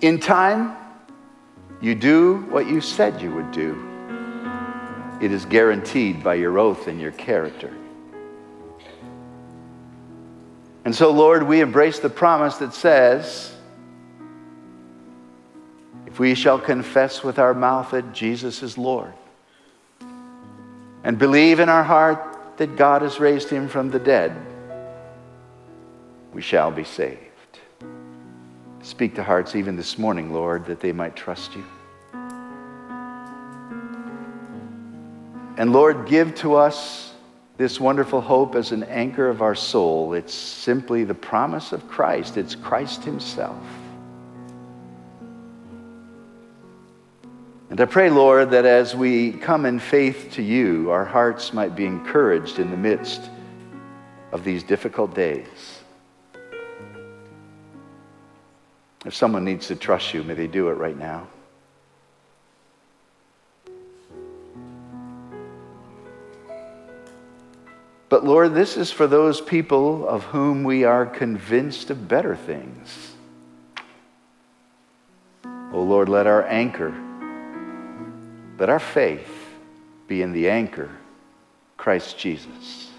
In 0.00 0.18
time, 0.18 0.76
you 1.80 1.94
do 1.94 2.38
what 2.50 2.66
you 2.66 2.80
said 2.80 3.20
you 3.20 3.32
would 3.34 3.52
do. 3.52 3.86
It 5.20 5.32
is 5.32 5.44
guaranteed 5.44 6.24
by 6.24 6.34
your 6.34 6.58
oath 6.58 6.88
and 6.88 7.00
your 7.00 7.12
character. 7.12 7.74
And 10.84 10.94
so, 10.94 11.10
Lord, 11.10 11.42
we 11.42 11.60
embrace 11.60 11.98
the 11.98 12.08
promise 12.08 12.56
that 12.56 12.72
says, 12.72 13.54
if 16.06 16.18
we 16.18 16.34
shall 16.34 16.58
confess 16.58 17.22
with 17.22 17.38
our 17.38 17.54
mouth 17.54 17.90
that 17.90 18.12
Jesus 18.12 18.62
is 18.62 18.76
Lord 18.76 19.12
and 21.04 21.18
believe 21.18 21.60
in 21.60 21.68
our 21.68 21.84
heart 21.84 22.56
that 22.56 22.76
God 22.76 23.02
has 23.02 23.20
raised 23.20 23.50
him 23.50 23.68
from 23.68 23.90
the 23.90 23.98
dead, 23.98 24.34
we 26.32 26.42
shall 26.42 26.70
be 26.70 26.84
saved. 26.84 27.18
Speak 28.82 29.14
to 29.16 29.22
hearts 29.22 29.54
even 29.54 29.76
this 29.76 29.98
morning, 29.98 30.32
Lord, 30.32 30.64
that 30.66 30.80
they 30.80 30.92
might 30.92 31.14
trust 31.16 31.54
you. 31.54 31.64
And 35.56 35.72
Lord, 35.72 36.06
give 36.06 36.34
to 36.36 36.54
us 36.54 37.12
this 37.58 37.78
wonderful 37.78 38.22
hope 38.22 38.54
as 38.54 38.72
an 38.72 38.84
anchor 38.84 39.28
of 39.28 39.42
our 39.42 39.54
soul. 39.54 40.14
It's 40.14 40.32
simply 40.32 41.04
the 41.04 41.14
promise 41.14 41.72
of 41.72 41.86
Christ, 41.88 42.38
it's 42.38 42.54
Christ 42.54 43.04
Himself. 43.04 43.62
And 47.68 47.80
I 47.80 47.84
pray, 47.84 48.10
Lord, 48.10 48.50
that 48.50 48.64
as 48.64 48.96
we 48.96 49.32
come 49.32 49.66
in 49.66 49.78
faith 49.78 50.30
to 50.32 50.42
you, 50.42 50.90
our 50.90 51.04
hearts 51.04 51.52
might 51.52 51.76
be 51.76 51.84
encouraged 51.84 52.58
in 52.58 52.70
the 52.70 52.76
midst 52.76 53.30
of 54.32 54.42
these 54.42 54.62
difficult 54.62 55.14
days. 55.14 55.79
If 59.04 59.14
someone 59.14 59.44
needs 59.44 59.68
to 59.68 59.76
trust 59.76 60.12
you, 60.12 60.22
may 60.22 60.34
they 60.34 60.46
do 60.46 60.68
it 60.68 60.74
right 60.74 60.96
now. 60.96 61.26
But 68.08 68.24
Lord, 68.24 68.54
this 68.54 68.76
is 68.76 68.90
for 68.90 69.06
those 69.06 69.40
people 69.40 70.06
of 70.08 70.24
whom 70.24 70.64
we 70.64 70.84
are 70.84 71.06
convinced 71.06 71.90
of 71.90 72.08
better 72.08 72.34
things. 72.34 73.12
Oh 75.44 75.82
Lord, 75.82 76.08
let 76.08 76.26
our 76.26 76.44
anchor 76.46 76.92
let 78.60 78.68
our 78.68 78.78
faith 78.78 79.56
be 80.06 80.20
in 80.20 80.32
the 80.32 80.50
anchor, 80.50 80.90
Christ 81.78 82.18
Jesus. 82.18 82.90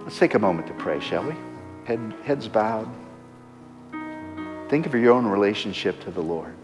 Let's 0.00 0.18
take 0.18 0.34
a 0.34 0.40
moment 0.40 0.66
to 0.66 0.74
pray, 0.74 0.98
shall 0.98 1.24
we? 1.24 1.53
Head, 1.84 2.14
heads 2.24 2.48
bowed. 2.48 2.88
Think 4.68 4.86
of 4.86 4.94
your 4.94 5.12
own 5.12 5.26
relationship 5.26 6.02
to 6.04 6.10
the 6.10 6.22
Lord. 6.22 6.54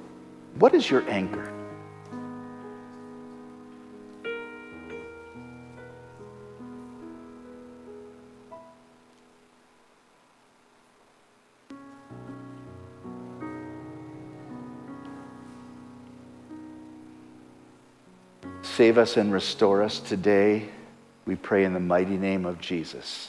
What 0.58 0.74
is 0.74 0.90
your 0.90 1.08
anchor? 1.08 1.52
Save 18.62 18.96
us 18.96 19.18
and 19.18 19.30
restore 19.30 19.82
us 19.82 20.00
today. 20.00 20.70
We 21.26 21.36
pray 21.36 21.64
in 21.64 21.74
the 21.74 21.80
mighty 21.80 22.16
name 22.16 22.46
of 22.46 22.58
Jesus. 22.60 23.28